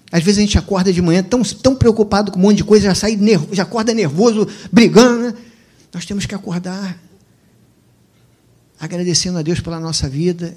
Às 0.10 0.24
vezes 0.24 0.38
a 0.40 0.42
gente 0.42 0.58
acorda 0.58 0.92
de 0.92 1.02
manhã 1.02 1.22
tão, 1.22 1.42
tão 1.44 1.76
preocupado 1.76 2.32
com 2.32 2.40
um 2.40 2.44
monte 2.44 2.58
de 2.58 2.64
coisa, 2.64 2.86
já 2.86 2.96
sai 2.96 3.18
nervo, 3.18 3.54
já 3.54 3.64
acorda 3.64 3.94
nervoso, 3.94 4.48
brigando. 4.72 5.24
Né? 5.24 5.34
Nós 5.94 6.06
temos 6.06 6.26
que 6.26 6.34
acordar 6.34 6.98
agradecendo 8.80 9.38
a 9.38 9.42
Deus 9.42 9.60
pela 9.60 9.80
nossa 9.80 10.08
vida. 10.08 10.56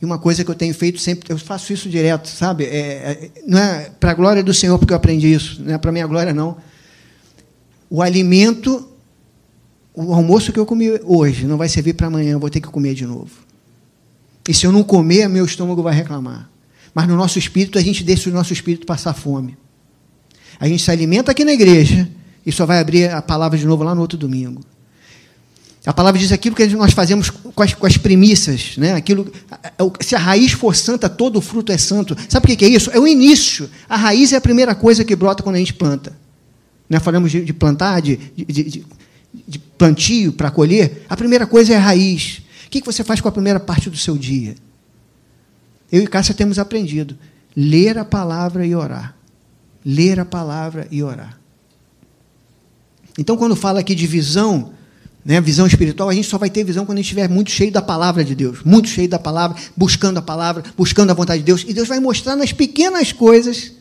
E 0.00 0.04
uma 0.04 0.18
coisa 0.18 0.44
que 0.44 0.50
eu 0.50 0.54
tenho 0.54 0.72
feito 0.72 1.00
sempre, 1.00 1.32
eu 1.32 1.38
faço 1.38 1.72
isso 1.72 1.88
direto, 1.88 2.28
sabe? 2.28 2.64
É, 2.64 2.78
é, 2.78 3.30
não 3.46 3.58
é 3.58 3.90
para 3.98 4.12
a 4.12 4.14
glória 4.14 4.42
do 4.42 4.54
Senhor 4.54 4.78
porque 4.78 4.92
eu 4.92 4.96
aprendi 4.96 5.32
isso, 5.32 5.60
não 5.62 5.74
é 5.74 5.78
para 5.78 5.90
minha 5.90 6.06
glória 6.06 6.32
não. 6.32 6.56
O 7.90 8.00
alimento, 8.00 8.88
o 9.92 10.14
almoço 10.14 10.52
que 10.52 10.58
eu 10.58 10.66
comi 10.66 11.00
hoje 11.02 11.46
não 11.46 11.56
vai 11.56 11.68
servir 11.68 11.94
para 11.94 12.06
amanhã, 12.06 12.32
eu 12.32 12.40
vou 12.40 12.50
ter 12.50 12.60
que 12.60 12.68
comer 12.68 12.94
de 12.94 13.06
novo. 13.06 13.30
E 14.48 14.54
se 14.54 14.66
eu 14.66 14.72
não 14.72 14.84
comer, 14.84 15.28
meu 15.28 15.44
estômago 15.44 15.82
vai 15.82 15.94
reclamar. 15.94 16.48
Mas 16.94 17.06
no 17.06 17.16
nosso 17.16 17.38
espírito, 17.38 17.78
a 17.78 17.82
gente 17.82 18.02
deixa 18.04 18.30
o 18.30 18.32
nosso 18.32 18.52
espírito 18.52 18.86
passar 18.86 19.14
fome. 19.14 19.56
A 20.60 20.66
gente 20.66 20.82
se 20.82 20.90
alimenta 20.90 21.32
aqui 21.32 21.44
na 21.44 21.52
igreja 21.52 22.08
e 22.46 22.52
só 22.52 22.64
vai 22.64 22.78
abrir 22.78 23.10
a 23.10 23.20
palavra 23.20 23.58
de 23.58 23.66
novo 23.66 23.84
lá 23.84 23.94
no 23.94 24.00
outro 24.00 24.16
domingo. 24.16 24.62
A 25.88 25.92
palavra 25.94 26.20
diz 26.20 26.32
aquilo 26.32 26.54
que 26.54 26.66
nós 26.66 26.92
fazemos 26.92 27.30
com 27.30 27.62
as, 27.62 27.72
com 27.72 27.86
as 27.86 27.96
premissas, 27.96 28.76
né? 28.76 28.92
Aquilo, 28.92 29.32
se 30.02 30.14
a 30.14 30.18
raiz 30.18 30.52
for 30.52 30.76
santa, 30.76 31.08
todo 31.08 31.36
o 31.36 31.40
fruto 31.40 31.72
é 31.72 31.78
santo. 31.78 32.14
Sabe 32.28 32.52
o 32.52 32.56
que 32.58 32.62
é 32.62 32.68
isso? 32.68 32.90
É 32.90 33.00
o 33.00 33.08
início. 33.08 33.70
A 33.88 33.96
raiz 33.96 34.34
é 34.34 34.36
a 34.36 34.40
primeira 34.40 34.74
coisa 34.74 35.02
que 35.02 35.16
brota 35.16 35.42
quando 35.42 35.56
a 35.56 35.58
gente 35.58 35.72
planta. 35.72 36.14
Nós 36.90 37.02
falamos 37.02 37.30
de, 37.30 37.42
de 37.42 37.54
plantar, 37.54 38.02
de, 38.02 38.16
de, 38.36 38.84
de 39.48 39.58
plantio 39.78 40.34
para 40.34 40.50
colher. 40.50 41.06
A 41.08 41.16
primeira 41.16 41.46
coisa 41.46 41.72
é 41.72 41.76
a 41.78 41.80
raiz. 41.80 42.42
O 42.66 42.68
que 42.68 42.84
você 42.84 43.02
faz 43.02 43.22
com 43.22 43.28
a 43.28 43.32
primeira 43.32 43.58
parte 43.58 43.88
do 43.88 43.96
seu 43.96 44.18
dia? 44.18 44.56
Eu 45.90 46.02
e 46.02 46.06
Cássia 46.06 46.34
temos 46.34 46.58
aprendido. 46.58 47.16
Ler 47.56 47.96
a 47.96 48.04
palavra 48.04 48.66
e 48.66 48.74
orar. 48.74 49.16
Ler 49.82 50.20
a 50.20 50.26
palavra 50.26 50.86
e 50.90 51.02
orar. 51.02 51.40
Então, 53.18 53.38
quando 53.38 53.56
fala 53.56 53.80
aqui 53.80 53.94
de 53.94 54.06
visão, 54.06 54.76
né, 55.28 55.42
visão 55.42 55.66
espiritual, 55.66 56.08
a 56.08 56.14
gente 56.14 56.26
só 56.26 56.38
vai 56.38 56.48
ter 56.48 56.64
visão 56.64 56.86
quando 56.86 56.96
a 56.96 57.02
gente 57.02 57.12
estiver 57.12 57.28
muito 57.28 57.50
cheio 57.50 57.70
da 57.70 57.82
palavra 57.82 58.24
de 58.24 58.34
Deus, 58.34 58.60
muito 58.64 58.88
cheio 58.88 59.06
da 59.06 59.18
palavra, 59.18 59.58
buscando 59.76 60.16
a 60.16 60.22
palavra, 60.22 60.64
buscando 60.74 61.10
a 61.10 61.14
vontade 61.14 61.40
de 61.40 61.44
Deus. 61.44 61.66
E 61.68 61.74
Deus 61.74 61.86
vai 61.86 62.00
mostrar 62.00 62.34
nas 62.34 62.50
pequenas 62.50 63.12
coisas, 63.12 63.72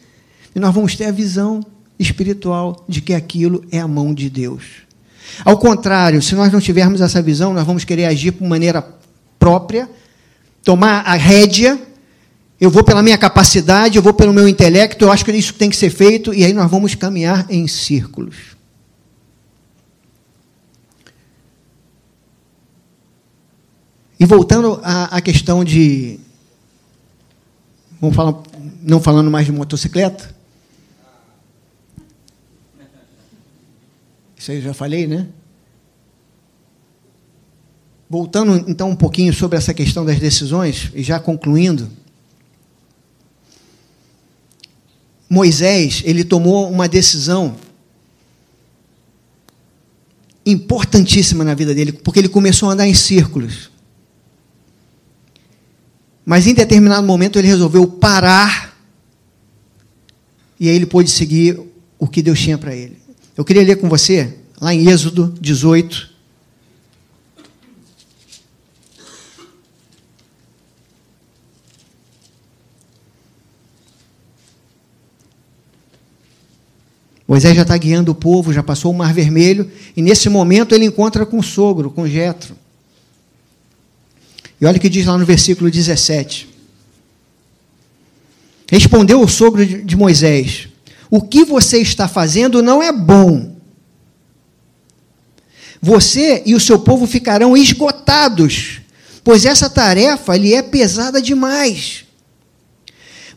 e 0.54 0.60
nós 0.60 0.76
vamos 0.76 0.94
ter 0.98 1.06
a 1.06 1.12
visão 1.12 1.66
espiritual 1.98 2.86
de 2.90 3.00
que 3.00 3.14
aquilo 3.14 3.64
é 3.72 3.80
a 3.80 3.88
mão 3.88 4.14
de 4.14 4.30
Deus. 4.30 4.64
Ao 5.46 5.58
contrário, 5.58 6.22
se 6.22 6.36
nós 6.36 6.52
não 6.52 6.60
tivermos 6.60 7.00
essa 7.00 7.22
visão, 7.22 7.54
nós 7.54 7.66
vamos 7.66 7.86
querer 7.86 8.06
agir 8.06 8.34
por 8.34 8.46
maneira 8.46 8.86
própria, 9.40 9.90
tomar 10.66 11.04
a 11.06 11.14
rédea 11.14 11.80
eu 12.60 12.72
vou 12.72 12.84
pela 12.84 13.04
minha 13.04 13.18
capacidade, 13.20 13.98
eu 13.98 14.02
vou 14.02 14.14
pelo 14.14 14.34
meu 14.34 14.48
intelecto, 14.48 15.06
eu 15.06 15.12
acho 15.12 15.24
que 15.24 15.32
isso 15.32 15.54
tem 15.54 15.70
que 15.70 15.78
ser 15.78 15.92
feito, 15.92 16.34
e 16.34 16.44
aí 16.44 16.54
nós 16.54 16.70
vamos 16.70 16.96
caminhar 16.96 17.46
em 17.52 17.68
círculos. 17.68 18.57
E 24.20 24.26
voltando 24.26 24.80
à, 24.84 25.18
à 25.18 25.22
questão 25.22 25.64
de. 25.64 26.20
Vamos 28.02 28.16
falar, 28.16 28.42
não 28.82 29.02
falando 29.02 29.30
mais 29.30 29.46
de 29.46 29.52
motocicleta. 29.52 30.36
Isso 34.38 34.52
aí 34.52 34.58
eu 34.58 34.64
já 34.64 34.74
falei, 34.74 35.08
né? 35.08 35.28
Voltando 38.10 38.64
então 38.70 38.90
um 38.90 38.96
pouquinho 38.96 39.34
sobre 39.34 39.58
essa 39.58 39.74
questão 39.74 40.06
das 40.06 40.20
decisões, 40.20 40.92
e 40.94 41.04
já 41.04 41.20
concluindo. 41.20 41.90
Moisés, 45.30 46.02
ele 46.06 46.24
tomou 46.24 46.72
uma 46.72 46.88
decisão 46.88 47.58
importantíssima 50.46 51.44
na 51.44 51.54
vida 51.54 51.76
dele, 51.76 51.92
porque 51.92 52.20
ele 52.20 52.30
começou 52.30 52.70
a 52.70 52.74
andar 52.74 52.88
em 52.88 52.94
círculos. 52.94 53.70
Mas 56.30 56.46
em 56.46 56.54
determinado 56.54 57.08
momento 57.08 57.40
ele 57.40 57.48
resolveu 57.48 57.88
parar 57.88 58.78
e 60.60 60.68
aí 60.68 60.76
ele 60.76 60.86
pôde 60.86 61.10
seguir 61.10 61.58
o 61.98 62.06
que 62.06 62.22
Deus 62.22 62.38
tinha 62.38 62.58
para 62.58 62.76
ele. 62.76 62.98
Eu 63.38 63.46
queria 63.46 63.64
ler 63.64 63.78
com 63.78 63.88
você, 63.88 64.36
lá 64.60 64.74
em 64.74 64.90
Êxodo 64.90 65.34
18, 65.40 66.10
Moisés 77.26 77.56
já 77.56 77.62
está 77.62 77.78
guiando 77.78 78.12
o 78.12 78.16
povo, 78.16 78.52
já 78.52 78.62
passou 78.62 78.92
o 78.92 78.98
Mar 78.98 79.14
Vermelho, 79.14 79.72
e 79.96 80.02
nesse 80.02 80.28
momento 80.28 80.76
ele 80.76 80.84
encontra 80.84 81.26
com 81.26 81.40
o 81.40 81.44
sogro, 81.44 81.90
com 81.90 82.06
Jetro. 82.06 82.67
E 84.60 84.66
olha 84.66 84.78
o 84.78 84.80
que 84.80 84.90
diz 84.90 85.06
lá 85.06 85.18
no 85.18 85.26
versículo 85.26 85.70
17. 85.70 86.48
Respondeu 88.70 89.22
o 89.22 89.28
sogro 89.28 89.66
de 89.66 89.96
Moisés: 89.96 90.68
O 91.10 91.22
que 91.22 91.46
você 91.46 91.80
está 91.80 92.08
fazendo 92.08 92.62
não 92.62 92.82
é 92.82 92.92
bom. 92.92 93.56
Você 95.82 96.42
e 96.46 96.56
o 96.56 96.60
seu 96.60 96.80
povo 96.80 97.06
ficarão 97.06 97.56
esgotados, 97.56 98.82
pois 99.24 99.46
essa 99.46 99.70
tarefa 99.70 100.36
lhe 100.36 100.54
é 100.54 100.62
pesada 100.62 101.22
demais. 101.22 102.04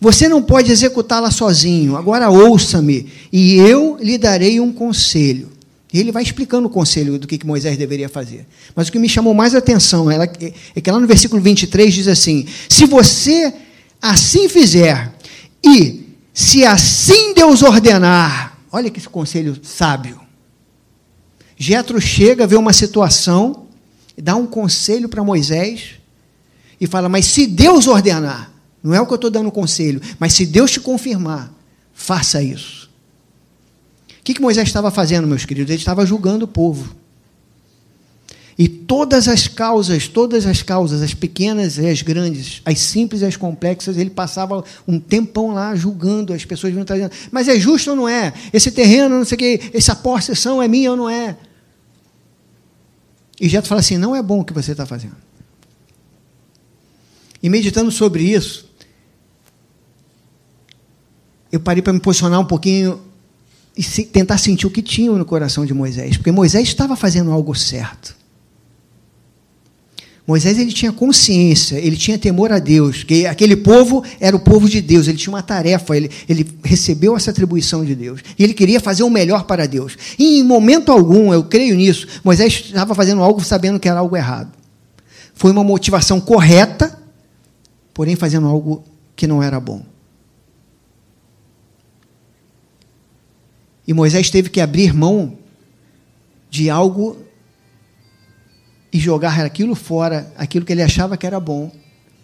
Você 0.01 0.29
não 0.29 0.43
pode 0.43 0.73
executá-la 0.73 1.31
sozinho. 1.31 1.97
Agora 1.97 2.31
ouça-me, 2.31 3.13
e 3.31 3.57
eu 3.57 3.99
lhe 4.01 4.17
darei 4.17 4.59
um 4.59 4.73
conselho. 4.73 5.53
E 5.93 5.99
ele 5.99 6.13
vai 6.13 6.23
explicando 6.23 6.69
o 6.69 6.71
conselho 6.71 7.19
do 7.19 7.27
que 7.27 7.45
Moisés 7.45 7.77
deveria 7.77 8.09
fazer. 8.09 8.47
Mas 8.77 8.89
o 8.89 8.93
que 8.93 8.99
me 8.99 9.09
chamou 9.09 9.35
mais 9.35 9.55
atenção 9.55 10.11
é 10.11 10.27
que 10.27 10.91
lá 10.91 11.01
no 11.01 11.07
versículo 11.07 11.43
23 11.43 11.93
diz 11.93 12.09
assim: 12.09 12.47
Se 12.69 12.87
você 12.87 13.53
assim 14.01 14.49
fizer, 14.49 15.13
e 15.65 16.07
se 16.33 16.65
assim 16.65 17.35
Deus 17.35 17.63
ordenar, 17.63 18.59
olha 18.71 18.91
que 18.91 19.01
conselho 19.09 19.59
sábio. 19.63 20.21
Jetro 21.59 22.01
chega, 22.01 22.47
vê 22.47 22.57
uma 22.57 22.73
situação, 22.73 23.67
dá 24.17 24.35
um 24.37 24.47
conselho 24.47 25.09
para 25.09 25.25
Moisés 25.25 25.97
e 26.81 26.87
fala: 26.87 27.09
Mas 27.09 27.27
se 27.27 27.47
Deus 27.49 27.89
ordenar, 27.89 28.53
não 28.83 28.95
é 28.95 29.01
o 29.01 29.07
que 29.07 29.13
eu 29.13 29.17
estou 29.17 29.31
dando 29.31 29.51
conselho, 29.51 30.01
mas 30.19 30.33
se 30.33 30.47
Deus 30.47 30.71
te 30.71 30.81
confirmar, 30.81 31.53
faça 31.93 32.41
isso. 32.41 32.80
Que, 34.31 34.35
que 34.35 34.43
Moisés 34.43 34.69
estava 34.69 34.93
fazendo, 34.93 35.27
meus 35.27 35.45
queridos? 35.45 35.71
Ele 35.71 35.81
estava 35.81 36.07
julgando 36.07 36.45
o 36.45 36.49
povo. 36.49 36.95
E 38.57 38.69
todas 38.69 39.27
as 39.27 39.49
causas, 39.49 40.07
todas 40.07 40.47
as 40.47 40.63
causas, 40.63 41.03
as 41.03 41.15
pequenas 41.15 41.79
e 41.79 41.89
as 41.89 42.03
grandes, 42.03 42.61
as 42.65 42.79
simples 42.79 43.23
e 43.23 43.25
as 43.25 43.37
complexas, 43.37 43.97
ele 43.97 44.11
passava 44.11 44.63
um 44.87 45.01
tempão 45.01 45.53
lá 45.53 45.75
julgando, 45.75 46.33
as 46.33 46.45
pessoas 46.45 46.73
trazendo, 46.85 47.11
mas 47.33 47.49
é 47.49 47.59
justo 47.59 47.91
ou 47.91 47.97
não 47.97 48.09
é? 48.09 48.33
Esse 48.53 48.71
terreno, 48.71 49.17
não 49.17 49.25
sei 49.25 49.35
o 49.35 49.39
quê, 49.39 49.71
essa 49.73 49.97
possessão 49.97 50.63
é 50.63 50.69
minha 50.69 50.93
ou 50.93 50.97
não 50.97 51.09
é? 51.11 51.37
E 53.41 53.49
Jeto 53.49 53.67
fala 53.67 53.81
assim: 53.81 53.97
não 53.97 54.15
é 54.15 54.23
bom 54.23 54.41
o 54.41 54.45
que 54.45 54.53
você 54.53 54.73
está 54.73 54.87
fazendo. 54.87 55.17
E 57.43 57.49
meditando 57.49 57.91
sobre 57.91 58.23
isso, 58.23 58.69
eu 61.51 61.59
parei 61.59 61.83
para 61.83 61.93
me 61.93 62.01
posicionar 62.01 62.39
um 62.39 62.47
pouquinho 62.47 63.10
e 63.77 63.83
se, 63.83 64.05
tentar 64.05 64.39
sentir 64.39 64.67
o 64.67 64.71
que 64.71 64.83
tinha 64.83 65.13
no 65.13 65.25
coração 65.25 65.65
de 65.65 65.73
Moisés, 65.73 66.17
porque 66.17 66.33
Moisés 66.33 66.69
estava 66.69 66.97
fazendo 66.97 67.31
algo 67.31 67.55
certo. 67.55 68.19
Moisés 70.27 70.59
ele 70.59 70.73
tinha 70.73 70.93
consciência, 70.93 71.77
ele 71.77 71.97
tinha 71.97 72.17
temor 72.17 72.53
a 72.53 72.61
Deus, 72.61 73.03
que 73.03 73.27
aquele 73.27 73.57
povo 73.57 74.05
era 74.21 74.37
o 74.37 74.39
povo 74.39 74.69
de 74.69 74.81
Deus, 74.81 75.09
ele 75.09 75.19
tinha 75.19 75.33
uma 75.33 75.43
tarefa, 75.43 75.97
ele, 75.97 76.09
ele 76.29 76.47
recebeu 76.63 77.17
essa 77.17 77.33
atribuição 77.33 77.85
de 77.85 77.97
Deus, 77.97 78.21
e 78.39 78.45
ele 78.45 78.55
queria 78.55 78.79
fazer 78.79 79.03
o 79.03 79.11
melhor 79.11 79.45
para 79.45 79.67
Deus. 79.67 79.97
E 80.17 80.39
em 80.39 80.45
momento 80.45 80.93
algum, 80.93 81.33
eu 81.35 81.43
creio 81.43 81.75
nisso, 81.75 82.07
Moisés 82.23 82.53
estava 82.67 82.95
fazendo 82.95 83.23
algo 83.23 83.43
sabendo 83.43 83.81
que 83.81 83.89
era 83.89 83.99
algo 83.99 84.17
errado. 84.17 84.53
Foi 85.35 85.51
uma 85.51 85.65
motivação 85.65 86.21
correta, 86.21 86.97
porém 87.93 88.15
fazendo 88.15 88.47
algo 88.47 88.85
que 89.17 89.27
não 89.27 89.43
era 89.43 89.59
bom. 89.59 89.90
E 93.91 93.93
Moisés 93.93 94.31
teve 94.31 94.49
que 94.51 94.61
abrir 94.61 94.95
mão 94.95 95.37
de 96.49 96.71
algo 96.71 97.17
e 98.93 99.01
jogar 99.01 99.41
aquilo 99.41 99.75
fora, 99.75 100.33
aquilo 100.37 100.65
que 100.65 100.71
ele 100.73 100.81
achava 100.81 101.17
que 101.17 101.27
era 101.27 101.41
bom, 101.41 101.73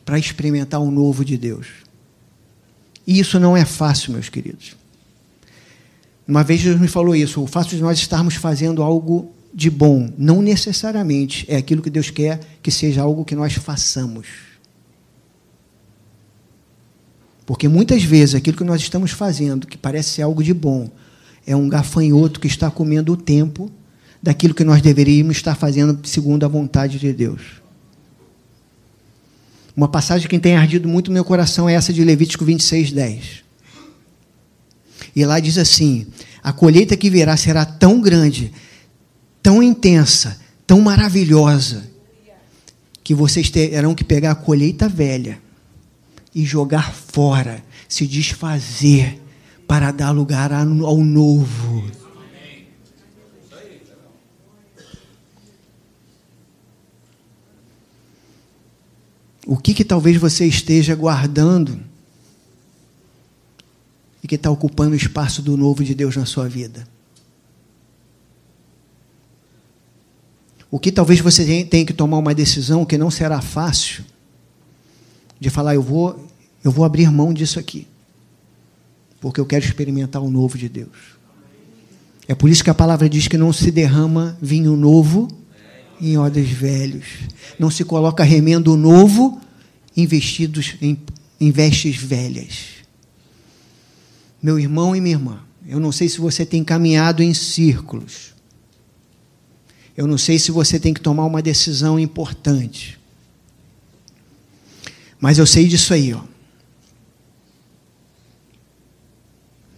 para 0.04 0.16
experimentar 0.16 0.80
o 0.80 0.92
novo 0.92 1.24
de 1.24 1.36
Deus. 1.36 1.66
E 3.04 3.18
isso 3.18 3.40
não 3.40 3.56
é 3.56 3.64
fácil, 3.64 4.12
meus 4.12 4.28
queridos. 4.28 4.76
Uma 6.24 6.44
vez 6.44 6.60
Jesus 6.60 6.80
me 6.80 6.86
falou 6.86 7.16
isso: 7.16 7.42
o 7.42 7.48
fato 7.48 7.70
de 7.70 7.82
nós 7.82 7.98
estarmos 7.98 8.36
fazendo 8.36 8.80
algo 8.80 9.32
de 9.52 9.68
bom, 9.68 10.08
não 10.16 10.40
necessariamente 10.40 11.44
é 11.48 11.56
aquilo 11.56 11.82
que 11.82 11.90
Deus 11.90 12.10
quer 12.10 12.38
que 12.62 12.70
seja 12.70 13.02
algo 13.02 13.24
que 13.24 13.34
nós 13.34 13.54
façamos. 13.54 14.28
Porque 17.44 17.66
muitas 17.66 18.04
vezes 18.04 18.36
aquilo 18.36 18.56
que 18.56 18.62
nós 18.62 18.80
estamos 18.80 19.10
fazendo, 19.10 19.66
que 19.66 19.76
parece 19.76 20.10
ser 20.10 20.22
algo 20.22 20.44
de 20.44 20.54
bom, 20.54 20.88
é 21.46 21.54
um 21.54 21.68
gafanhoto 21.68 22.40
que 22.40 22.48
está 22.48 22.70
comendo 22.70 23.12
o 23.12 23.16
tempo 23.16 23.70
daquilo 24.20 24.54
que 24.54 24.64
nós 24.64 24.82
deveríamos 24.82 25.36
estar 25.36 25.54
fazendo 25.54 26.04
segundo 26.06 26.44
a 26.44 26.48
vontade 26.48 26.98
de 26.98 27.12
Deus. 27.12 27.40
Uma 29.76 29.86
passagem 29.88 30.28
que 30.28 30.38
tem 30.38 30.56
ardido 30.56 30.88
muito 30.88 31.08
no 31.08 31.14
meu 31.14 31.24
coração 31.24 31.68
é 31.68 31.74
essa 31.74 31.92
de 31.92 32.02
Levítico 32.02 32.44
26, 32.44 32.92
10. 32.92 33.44
E 35.14 35.24
lá 35.24 35.38
diz 35.38 35.56
assim: 35.58 36.06
a 36.42 36.52
colheita 36.52 36.96
que 36.96 37.10
virá 37.10 37.36
será 37.36 37.64
tão 37.64 38.00
grande, 38.00 38.52
tão 39.42 39.62
intensa, 39.62 40.40
tão 40.66 40.80
maravilhosa, 40.80 41.88
que 43.04 43.14
vocês 43.14 43.50
terão 43.50 43.94
que 43.94 44.02
pegar 44.02 44.32
a 44.32 44.34
colheita 44.34 44.88
velha 44.88 45.38
e 46.34 46.44
jogar 46.44 46.92
fora, 46.92 47.62
se 47.88 48.06
desfazer 48.06 49.20
para 49.66 49.90
dar 49.90 50.10
lugar 50.10 50.52
ao 50.52 50.64
novo. 50.64 51.84
O 59.46 59.56
que, 59.56 59.72
que 59.74 59.84
talvez 59.84 60.16
você 60.16 60.44
esteja 60.44 60.94
guardando 60.94 61.78
e 64.22 64.26
que 64.26 64.34
está 64.34 64.50
ocupando 64.50 64.92
o 64.92 64.96
espaço 64.96 65.40
do 65.40 65.56
novo 65.56 65.84
de 65.84 65.94
Deus 65.94 66.16
na 66.16 66.26
sua 66.26 66.48
vida? 66.48 66.86
O 70.68 70.80
que 70.80 70.90
talvez 70.90 71.20
você 71.20 71.64
tenha 71.64 71.86
que 71.86 71.92
tomar 71.92 72.18
uma 72.18 72.34
decisão 72.34 72.84
que 72.84 72.98
não 72.98 73.10
será 73.10 73.40
fácil 73.40 74.04
de 75.38 75.48
falar 75.48 75.74
eu 75.74 75.82
vou 75.82 76.26
eu 76.64 76.72
vou 76.72 76.84
abrir 76.84 77.10
mão 77.10 77.32
disso 77.32 77.60
aqui 77.60 77.86
porque 79.20 79.40
eu 79.40 79.46
quero 79.46 79.64
experimentar 79.64 80.22
o 80.22 80.30
novo 80.30 80.58
de 80.58 80.68
Deus. 80.68 81.16
É 82.28 82.34
por 82.34 82.50
isso 82.50 82.64
que 82.64 82.70
a 82.70 82.74
palavra 82.74 83.08
diz 83.08 83.28
que 83.28 83.38
não 83.38 83.52
se 83.52 83.70
derrama 83.70 84.36
vinho 84.42 84.76
novo 84.76 85.28
em 86.00 86.18
odres 86.18 86.50
velhos. 86.50 87.04
Não 87.58 87.70
se 87.70 87.84
coloca 87.84 88.24
remendo 88.24 88.76
novo 88.76 89.40
em 89.96 90.06
vestidos 90.06 90.74
em, 90.82 90.98
em 91.40 91.50
vestes 91.50 91.96
velhas. 91.96 92.76
Meu 94.42 94.58
irmão 94.58 94.94
e 94.94 95.00
minha 95.00 95.14
irmã, 95.14 95.40
eu 95.66 95.80
não 95.80 95.92
sei 95.92 96.08
se 96.08 96.18
você 96.18 96.44
tem 96.44 96.62
caminhado 96.62 97.22
em 97.22 97.32
círculos. 97.32 98.34
Eu 99.96 100.06
não 100.06 100.18
sei 100.18 100.38
se 100.38 100.50
você 100.50 100.78
tem 100.78 100.92
que 100.92 101.00
tomar 101.00 101.24
uma 101.24 101.40
decisão 101.40 101.98
importante. 101.98 102.98
Mas 105.18 105.38
eu 105.38 105.46
sei 105.46 105.66
disso 105.66 105.94
aí, 105.94 106.12
ó 106.12 106.35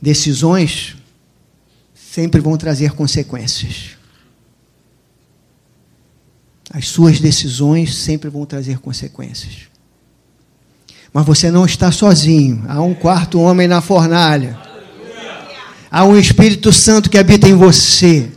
Decisões 0.01 0.97
sempre 1.95 2.41
vão 2.41 2.57
trazer 2.57 2.93
consequências. 2.93 3.97
As 6.71 6.89
suas 6.89 7.21
decisões 7.21 7.95
sempre 7.95 8.29
vão 8.29 8.45
trazer 8.45 8.79
consequências. 8.79 9.69
Mas 11.13 11.25
você 11.25 11.51
não 11.51 11.65
está 11.65 11.91
sozinho. 11.91 12.65
Há 12.69 12.83
um 12.83 12.95
quarto 12.95 13.41
homem 13.41 13.67
na 13.67 13.81
fornalha. 13.81 14.59
Há 15.91 16.05
um 16.05 16.17
Espírito 16.19 16.73
Santo 16.73 17.09
que 17.09 17.17
habita 17.17 17.49
em 17.49 17.55
você. 17.55 18.31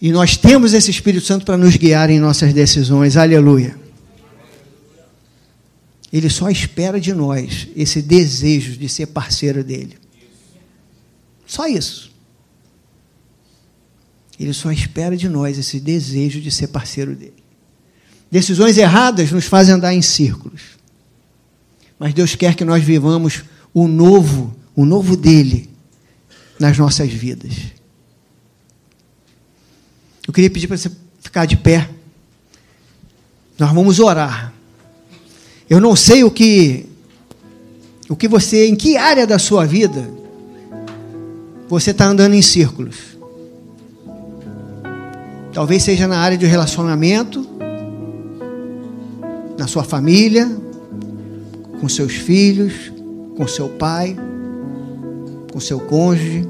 E 0.00 0.10
nós 0.10 0.36
temos 0.36 0.72
esse 0.72 0.90
Espírito 0.90 1.26
Santo 1.26 1.44
para 1.44 1.56
nos 1.56 1.76
guiar 1.76 2.10
em 2.10 2.18
nossas 2.18 2.52
decisões. 2.52 3.16
Aleluia. 3.16 3.81
Ele 6.12 6.28
só 6.28 6.50
espera 6.50 7.00
de 7.00 7.14
nós 7.14 7.68
esse 7.74 8.02
desejo 8.02 8.76
de 8.76 8.88
ser 8.88 9.06
parceiro 9.06 9.64
dele. 9.64 9.96
Só 11.46 11.66
isso. 11.66 12.12
Ele 14.38 14.52
só 14.52 14.70
espera 14.70 15.16
de 15.16 15.28
nós 15.28 15.56
esse 15.56 15.80
desejo 15.80 16.40
de 16.40 16.50
ser 16.50 16.68
parceiro 16.68 17.16
dele. 17.16 17.42
Decisões 18.30 18.76
erradas 18.76 19.30
nos 19.30 19.46
fazem 19.46 19.74
andar 19.74 19.94
em 19.94 20.02
círculos. 20.02 20.62
Mas 21.98 22.12
Deus 22.12 22.34
quer 22.34 22.54
que 22.54 22.64
nós 22.64 22.82
vivamos 22.82 23.44
o 23.72 23.86
novo, 23.86 24.54
o 24.74 24.84
novo 24.84 25.16
dele 25.16 25.70
nas 26.58 26.76
nossas 26.76 27.10
vidas. 27.10 27.54
Eu 30.26 30.32
queria 30.32 30.50
pedir 30.50 30.66
para 30.66 30.76
você 30.76 30.90
ficar 31.20 31.46
de 31.46 31.56
pé. 31.56 31.88
Nós 33.58 33.72
vamos 33.72 33.98
orar. 33.98 34.52
Eu 35.72 35.80
não 35.80 35.96
sei 35.96 36.22
o 36.22 36.30
que 36.30 36.84
o 38.06 38.14
que 38.14 38.28
você, 38.28 38.66
em 38.66 38.76
que 38.76 38.98
área 38.98 39.26
da 39.26 39.38
sua 39.38 39.64
vida 39.64 40.06
você 41.66 41.92
está 41.92 42.04
andando 42.04 42.34
em 42.34 42.42
círculos. 42.42 43.16
Talvez 45.50 45.82
seja 45.82 46.06
na 46.06 46.18
área 46.18 46.36
de 46.36 46.44
relacionamento, 46.44 47.46
na 49.56 49.66
sua 49.66 49.82
família, 49.82 50.46
com 51.80 51.88
seus 51.88 52.16
filhos, 52.16 52.92
com 53.34 53.48
seu 53.48 53.70
pai, 53.70 54.14
com 55.50 55.58
seu 55.58 55.80
cônjuge. 55.80 56.46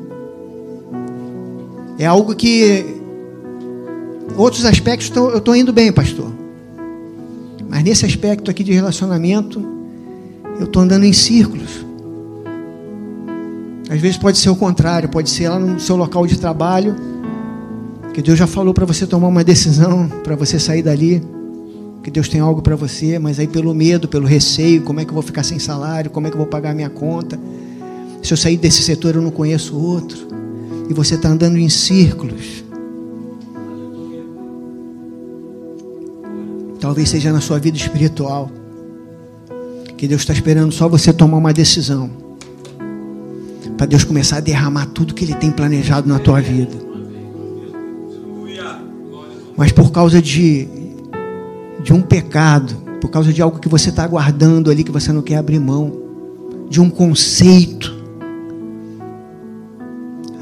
É 1.97 2.07
algo 2.07 2.35
que 2.35 2.85
outros 4.37 4.64
aspectos 4.64 5.16
eu 5.16 5.39
estou 5.39 5.55
indo 5.55 5.73
bem, 5.73 5.93
pastor. 5.93 6.41
Mas 7.73 7.83
nesse 7.83 8.05
aspecto 8.05 8.51
aqui 8.51 8.62
de 8.62 8.70
relacionamento, 8.70 9.64
eu 10.61 10.66
estou 10.66 10.83
andando 10.83 11.05
em 11.05 11.12
círculos. 11.14 11.87
Às 13.89 13.99
vezes 13.99 14.18
pode 14.18 14.37
ser 14.37 14.51
o 14.51 14.57
contrário, 14.57 15.09
pode 15.09 15.31
ser 15.31 15.49
lá 15.49 15.59
no 15.59 15.81
seu 15.81 15.97
local 15.97 16.27
de 16.27 16.39
trabalho 16.39 16.95
que 18.12 18.20
Deus 18.20 18.39
já 18.39 18.47
falou 18.47 18.75
para 18.75 18.85
você 18.85 19.07
tomar 19.07 19.29
uma 19.29 19.43
decisão, 19.43 20.07
para 20.23 20.37
você 20.37 20.59
sair 20.59 20.83
dali. 20.83 21.23
Que 22.03 22.11
Deus 22.11 22.29
tem 22.29 22.43
algo 22.43 22.61
para 22.61 22.77
você, 22.77 23.18
mas 23.18 23.39
aí 23.39 23.47
pelo 23.47 23.75
medo, 23.75 24.07
pelo 24.07 24.27
receio, 24.27 24.83
como 24.83 25.01
é 25.01 25.05
que 25.05 25.11
eu 25.11 25.14
vou 25.14 25.23
ficar 25.23 25.43
sem 25.43 25.59
salário? 25.59 26.11
Como 26.11 26.27
é 26.27 26.31
que 26.31 26.37
eu 26.37 26.41
vou 26.41 26.47
pagar 26.47 26.73
a 26.73 26.75
minha 26.75 26.91
conta? 26.91 27.41
Se 28.23 28.35
eu 28.35 28.37
sair 28.37 28.59
desse 28.59 28.83
setor, 28.83 29.14
eu 29.14 29.23
não 29.23 29.31
conheço 29.31 29.75
outro. 29.79 30.18
E 30.91 30.93
você 30.93 31.14
está 31.14 31.31
andando 31.31 31.57
em 31.57 31.70
círculos. 31.70 32.61
Talvez 36.83 37.09
seja 37.09 37.33
na 37.33 37.41
sua 37.41 37.59
vida 37.59 37.78
espiritual. 37.78 38.51
Que 39.97 40.07
Deus 40.07 40.20
está 40.20 40.35
esperando 40.35 40.72
só 40.72 40.87
você 40.87 41.12
tomar 41.12 41.39
uma 41.39 41.53
decisão. 41.53 42.11
Para 43.78 43.87
Deus 43.87 44.05
começar 44.05 44.37
a 44.37 44.41
derramar 44.41 44.87
tudo 44.87 45.14
que 45.14 45.24
Ele 45.24 45.35
tem 45.35 45.51
planejado 45.51 46.07
na 46.07 46.18
tua 46.18 46.41
vida 46.41 46.93
mas 49.57 49.70
por 49.70 49.93
causa 49.93 50.20
de, 50.20 50.66
de 51.83 51.93
um 51.93 52.01
pecado, 52.01 52.74
por 53.01 53.11
causa 53.11 53.33
de 53.33 53.43
algo 53.43 53.59
que 53.59 53.68
você 53.68 53.91
está 53.91 54.07
guardando 54.07 54.70
ali, 54.70 54.83
que 54.83 54.91
você 54.91 55.12
não 55.12 55.22
quer 55.22 55.37
abrir 55.37 55.61
mão, 55.61 55.93
de 56.68 56.80
um 56.80 56.89
conceito, 56.89 57.95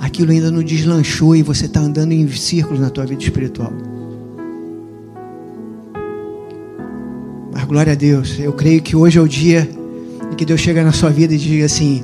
aquilo 0.01 0.30
ainda 0.30 0.51
não 0.51 0.62
deslanchou 0.62 1.34
e 1.34 1.43
você 1.43 1.66
está 1.66 1.80
andando 1.80 2.12
em 2.12 2.26
círculos 2.28 2.80
na 2.80 2.88
tua 2.88 3.05
vida 3.05 3.22
espiritual. 3.22 3.72
Glória 7.70 7.92
a 7.92 7.94
Deus, 7.94 8.36
eu 8.40 8.52
creio 8.52 8.82
que 8.82 8.96
hoje 8.96 9.16
é 9.16 9.22
o 9.22 9.28
dia 9.28 9.70
em 10.28 10.34
que 10.34 10.44
Deus 10.44 10.60
chega 10.60 10.82
na 10.82 10.90
sua 10.90 11.08
vida 11.08 11.32
e 11.32 11.38
diga 11.38 11.66
assim: 11.66 12.02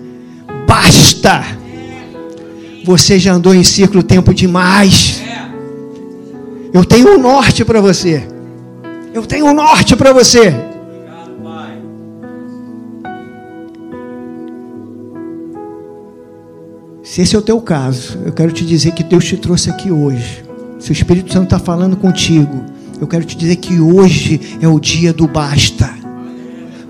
basta! 0.65 1.45
Você 2.85 3.19
já 3.19 3.33
andou 3.33 3.53
em 3.53 3.65
círculo 3.65 4.01
tempo 4.01 4.33
demais. 4.33 5.21
Eu 6.73 6.85
tenho 6.85 7.17
um 7.17 7.19
norte 7.19 7.65
para 7.65 7.81
você. 7.81 8.23
Eu 9.13 9.27
tenho 9.27 9.47
um 9.47 9.53
norte 9.53 9.97
para 9.97 10.13
você. 10.13 10.55
Se 17.03 17.23
esse 17.23 17.35
é 17.35 17.39
o 17.39 17.43
teu 17.43 17.61
caso, 17.61 18.21
eu 18.25 18.33
quero 18.33 18.53
te 18.53 18.65
dizer 18.65 18.93
que 18.93 19.03
Deus 19.03 19.25
te 19.25 19.37
trouxe 19.37 19.69
aqui 19.69 19.91
hoje. 19.91 20.45
Se 20.79 20.91
o 20.91 20.93
Espírito 20.93 21.33
Santo 21.33 21.45
está 21.45 21.59
falando 21.59 21.97
contigo, 21.97 22.65
eu 23.01 23.07
quero 23.07 23.25
te 23.25 23.37
dizer 23.37 23.57
que 23.57 23.79
hoje 23.79 24.41
é 24.61 24.69
o 24.69 24.81
dia 24.81 25.13
do 25.13 25.27
basta. 25.27 25.91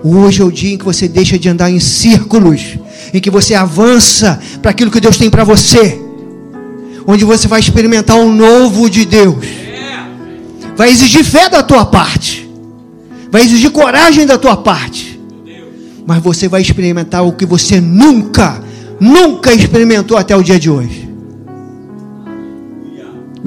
Hoje 0.03 0.41
é 0.41 0.45
o 0.45 0.51
dia 0.51 0.73
em 0.73 0.77
que 0.77 0.85
você 0.85 1.07
deixa 1.07 1.37
de 1.37 1.49
andar 1.49 1.69
em 1.69 1.79
círculos, 1.79 2.77
em 3.13 3.19
que 3.19 3.29
você 3.29 3.53
avança 3.53 4.39
para 4.61 4.71
aquilo 4.71 4.91
que 4.91 4.99
Deus 4.99 5.17
tem 5.17 5.29
para 5.29 5.43
você, 5.43 5.99
onde 7.05 7.25
você 7.25 7.47
vai 7.47 7.59
experimentar 7.59 8.17
o 8.17 8.31
novo 8.31 8.89
de 8.89 9.05
Deus. 9.05 9.45
Vai 10.77 10.91
exigir 10.91 11.23
fé 11.23 11.49
da 11.49 11.63
tua 11.63 11.85
parte. 11.85 12.47
Vai 13.31 13.41
exigir 13.41 13.71
coragem 13.71 14.25
da 14.25 14.37
tua 14.37 14.55
parte. 14.55 15.19
Mas 16.05 16.21
você 16.21 16.47
vai 16.47 16.61
experimentar 16.61 17.25
o 17.25 17.33
que 17.33 17.45
você 17.45 17.81
nunca, 17.81 18.63
nunca 18.99 19.51
experimentou 19.53 20.17
até 20.17 20.35
o 20.35 20.43
dia 20.43 20.59
de 20.59 20.69
hoje. 20.69 21.09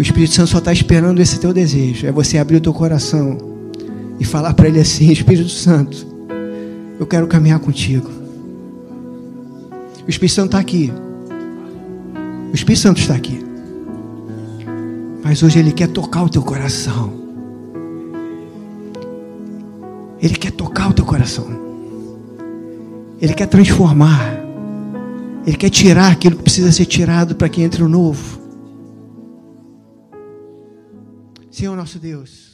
O 0.01 0.03
Espírito 0.03 0.33
Santo 0.33 0.49
só 0.49 0.57
está 0.57 0.73
esperando 0.73 1.21
esse 1.21 1.39
teu 1.39 1.53
desejo. 1.53 2.07
É 2.07 2.11
você 2.11 2.39
abrir 2.39 2.57
o 2.57 2.61
teu 2.63 2.73
coração 2.73 3.37
e 4.19 4.25
falar 4.25 4.55
para 4.55 4.67
ele 4.67 4.81
assim: 4.81 5.13
Espírito 5.13 5.51
Santo, 5.51 6.07
eu 6.99 7.07
quero 7.07 7.27
caminhar 7.27 7.61
contigo. 7.61 8.11
O 10.07 10.09
Espírito 10.09 10.37
Santo 10.37 10.47
está 10.47 10.59
aqui. 10.59 10.91
O 12.51 12.55
Espírito 12.55 12.81
Santo 12.81 12.99
está 12.99 13.15
aqui. 13.15 13.45
Mas 15.23 15.43
hoje 15.43 15.59
ele 15.59 15.71
quer 15.71 15.89
tocar 15.89 16.23
o 16.23 16.31
teu 16.31 16.41
coração. 16.41 17.13
Ele 20.19 20.35
quer 20.35 20.53
tocar 20.53 20.89
o 20.89 20.95
teu 20.95 21.05
coração. 21.05 21.47
Ele 23.21 23.35
quer 23.35 23.49
transformar. 23.49 24.41
Ele 25.47 25.59
quer 25.59 25.69
tirar 25.69 26.11
aquilo 26.11 26.37
que 26.37 26.43
precisa 26.43 26.73
ser 26.73 26.87
tirado 26.87 27.35
para 27.35 27.51
que 27.51 27.61
entre 27.61 27.83
o 27.83 27.89
novo. 27.89 28.40
Senhor 31.51 31.77
nosso 31.77 31.99
Deus. 31.99 32.50